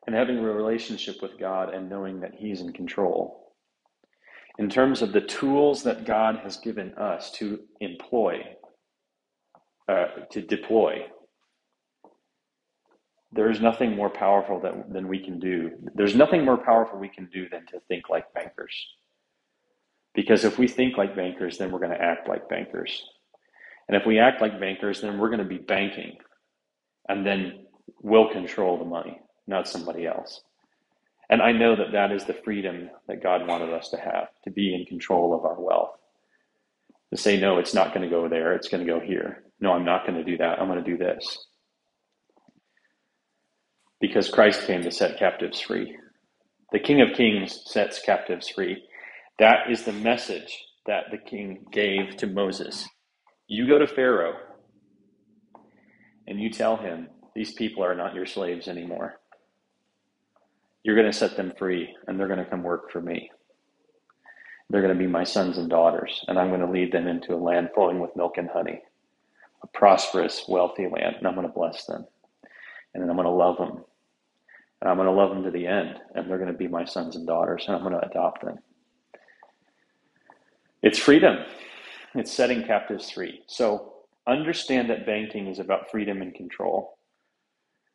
and 0.06 0.16
having 0.16 0.38
a 0.38 0.42
relationship 0.42 1.22
with 1.22 1.38
God 1.38 1.74
and 1.74 1.88
knowing 1.90 2.20
that 2.20 2.34
he's 2.34 2.60
in 2.60 2.72
control 2.72 3.43
in 4.58 4.68
terms 4.70 5.02
of 5.02 5.12
the 5.12 5.20
tools 5.20 5.82
that 5.82 6.04
God 6.04 6.40
has 6.42 6.56
given 6.58 6.94
us 6.94 7.30
to 7.32 7.60
employ, 7.80 8.42
uh, 9.88 10.06
to 10.30 10.42
deploy, 10.42 11.06
there 13.32 13.50
is 13.50 13.60
nothing 13.60 13.96
more 13.96 14.10
powerful 14.10 14.60
that, 14.60 14.92
than 14.92 15.08
we 15.08 15.18
can 15.18 15.40
do. 15.40 15.72
There's 15.94 16.14
nothing 16.14 16.44
more 16.44 16.56
powerful 16.56 16.98
we 16.98 17.08
can 17.08 17.28
do 17.32 17.48
than 17.48 17.66
to 17.66 17.80
think 17.88 18.08
like 18.08 18.32
bankers. 18.32 18.74
Because 20.14 20.44
if 20.44 20.56
we 20.56 20.68
think 20.68 20.96
like 20.96 21.16
bankers, 21.16 21.58
then 21.58 21.72
we're 21.72 21.80
going 21.80 21.90
to 21.90 22.00
act 22.00 22.28
like 22.28 22.48
bankers. 22.48 23.04
And 23.88 23.96
if 23.96 24.06
we 24.06 24.20
act 24.20 24.40
like 24.40 24.60
bankers, 24.60 25.00
then 25.00 25.18
we're 25.18 25.30
going 25.30 25.40
to 25.40 25.44
be 25.44 25.58
banking. 25.58 26.16
And 27.08 27.26
then 27.26 27.66
we'll 28.02 28.30
control 28.30 28.78
the 28.78 28.84
money, 28.84 29.20
not 29.48 29.68
somebody 29.68 30.06
else. 30.06 30.40
And 31.30 31.42
I 31.42 31.52
know 31.52 31.76
that 31.76 31.92
that 31.92 32.12
is 32.12 32.24
the 32.24 32.38
freedom 32.44 32.90
that 33.08 33.22
God 33.22 33.46
wanted 33.48 33.72
us 33.72 33.88
to 33.90 33.96
have, 33.96 34.28
to 34.44 34.50
be 34.50 34.74
in 34.74 34.84
control 34.87 35.34
of 35.34 35.44
our 35.44 35.60
wealth. 35.60 35.96
To 37.12 37.16
say, 37.20 37.40
no, 37.40 37.58
it's 37.58 37.74
not 37.74 37.94
going 37.94 38.02
to 38.02 38.14
go 38.14 38.28
there, 38.28 38.54
it's 38.54 38.68
going 38.68 38.84
to 38.84 38.92
go 38.92 39.00
here. 39.00 39.44
No, 39.60 39.72
I'm 39.72 39.84
not 39.84 40.06
going 40.06 40.18
to 40.18 40.24
do 40.24 40.38
that, 40.38 40.60
I'm 40.60 40.68
going 40.68 40.82
to 40.82 40.90
do 40.90 40.98
this. 40.98 41.46
Because 44.00 44.28
Christ 44.28 44.66
came 44.66 44.82
to 44.82 44.90
set 44.90 45.18
captives 45.18 45.60
free. 45.60 45.96
The 46.72 46.80
King 46.80 47.00
of 47.00 47.16
Kings 47.16 47.62
sets 47.66 48.00
captives 48.02 48.48
free. 48.48 48.82
That 49.38 49.70
is 49.70 49.84
the 49.84 49.92
message 49.92 50.56
that 50.87 51.04
the 51.10 51.18
king 51.18 51.64
gave 51.72 52.16
to 52.18 52.26
Moses. 52.26 52.87
You 53.48 53.66
go 53.66 53.78
to 53.78 53.87
Pharaoh 53.87 54.34
and 56.26 56.40
you 56.40 56.50
tell 56.50 56.76
him, 56.76 57.08
these 57.34 57.52
people 57.54 57.84
are 57.84 57.94
not 57.94 58.14
your 58.14 58.26
slaves 58.26 58.68
anymore. 58.68 59.20
You're 60.84 60.96
going 60.96 61.10
to 61.10 61.18
set 61.18 61.36
them 61.36 61.52
free, 61.58 61.96
and 62.06 62.20
they're 62.20 62.28
going 62.28 62.38
to 62.38 62.44
come 62.44 62.62
work 62.62 62.92
for 62.92 63.00
me. 63.00 63.30
They're 64.68 64.82
going 64.82 64.92
to 64.92 64.98
be 64.98 65.06
my 65.06 65.24
sons 65.24 65.58
and 65.58 65.68
daughters, 65.68 66.24
and 66.28 66.38
I'm 66.38 66.50
going 66.50 66.60
to 66.60 66.70
lead 66.70 66.92
them 66.92 67.08
into 67.08 67.34
a 67.34 67.36
land 67.36 67.70
flowing 67.74 68.00
with 68.00 68.14
milk 68.16 68.38
and 68.38 68.50
honey, 68.50 68.82
a 69.62 69.66
prosperous, 69.68 70.44
wealthy 70.46 70.86
land, 70.86 71.16
and 71.16 71.26
I'm 71.26 71.34
going 71.34 71.46
to 71.46 71.52
bless 71.52 71.86
them. 71.86 72.06
And 72.92 73.02
then 73.02 73.10
I'm 73.10 73.16
going 73.16 73.26
to 73.26 73.32
love 73.32 73.56
them. 73.56 73.82
And 74.80 74.90
I'm 74.90 74.96
going 74.96 75.08
to 75.08 75.12
love 75.12 75.30
them 75.30 75.42
to 75.44 75.50
the 75.50 75.66
end, 75.66 75.98
and 76.14 76.28
they're 76.28 76.38
going 76.38 76.52
to 76.52 76.58
be 76.58 76.68
my 76.68 76.84
sons 76.84 77.16
and 77.16 77.26
daughters, 77.26 77.64
and 77.66 77.74
I'm 77.74 77.82
going 77.82 77.98
to 77.98 78.06
adopt 78.06 78.44
them. 78.44 78.58
It's 80.82 80.98
freedom. 80.98 81.38
It's 82.14 82.30
setting 82.30 82.62
captives 82.62 83.10
free. 83.10 83.42
So 83.46 83.94
understand 84.26 84.90
that 84.90 85.06
banking 85.06 85.46
is 85.46 85.58
about 85.58 85.90
freedom 85.90 86.20
and 86.20 86.34
control. 86.34 86.93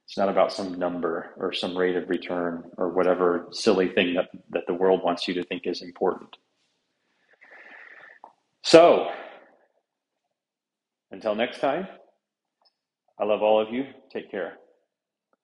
It's 0.10 0.18
not 0.18 0.28
about 0.28 0.52
some 0.52 0.74
number 0.74 1.36
or 1.38 1.54
some 1.54 1.78
rate 1.78 1.96
of 1.96 2.10
return 2.10 2.64
or 2.78 2.90
whatever 2.90 3.48
silly 3.52 3.90
thing 3.90 4.16
that, 4.16 4.30
that 4.50 4.64
the 4.66 4.74
world 4.74 5.02
wants 5.04 5.28
you 5.28 5.36
to 5.36 5.44
think 5.44 5.68
is 5.68 5.84
important. 5.84 6.36
So, 8.64 9.12
until 11.12 11.36
next 11.36 11.60
time, 11.60 11.88
I 13.20 13.26
love 13.26 13.44
all 13.44 13.62
of 13.62 13.72
you. 13.72 13.86
Take 14.12 14.32
care. 14.32 14.54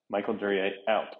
Michael 0.09 0.33
Duryea 0.33 0.71
out. 0.89 1.15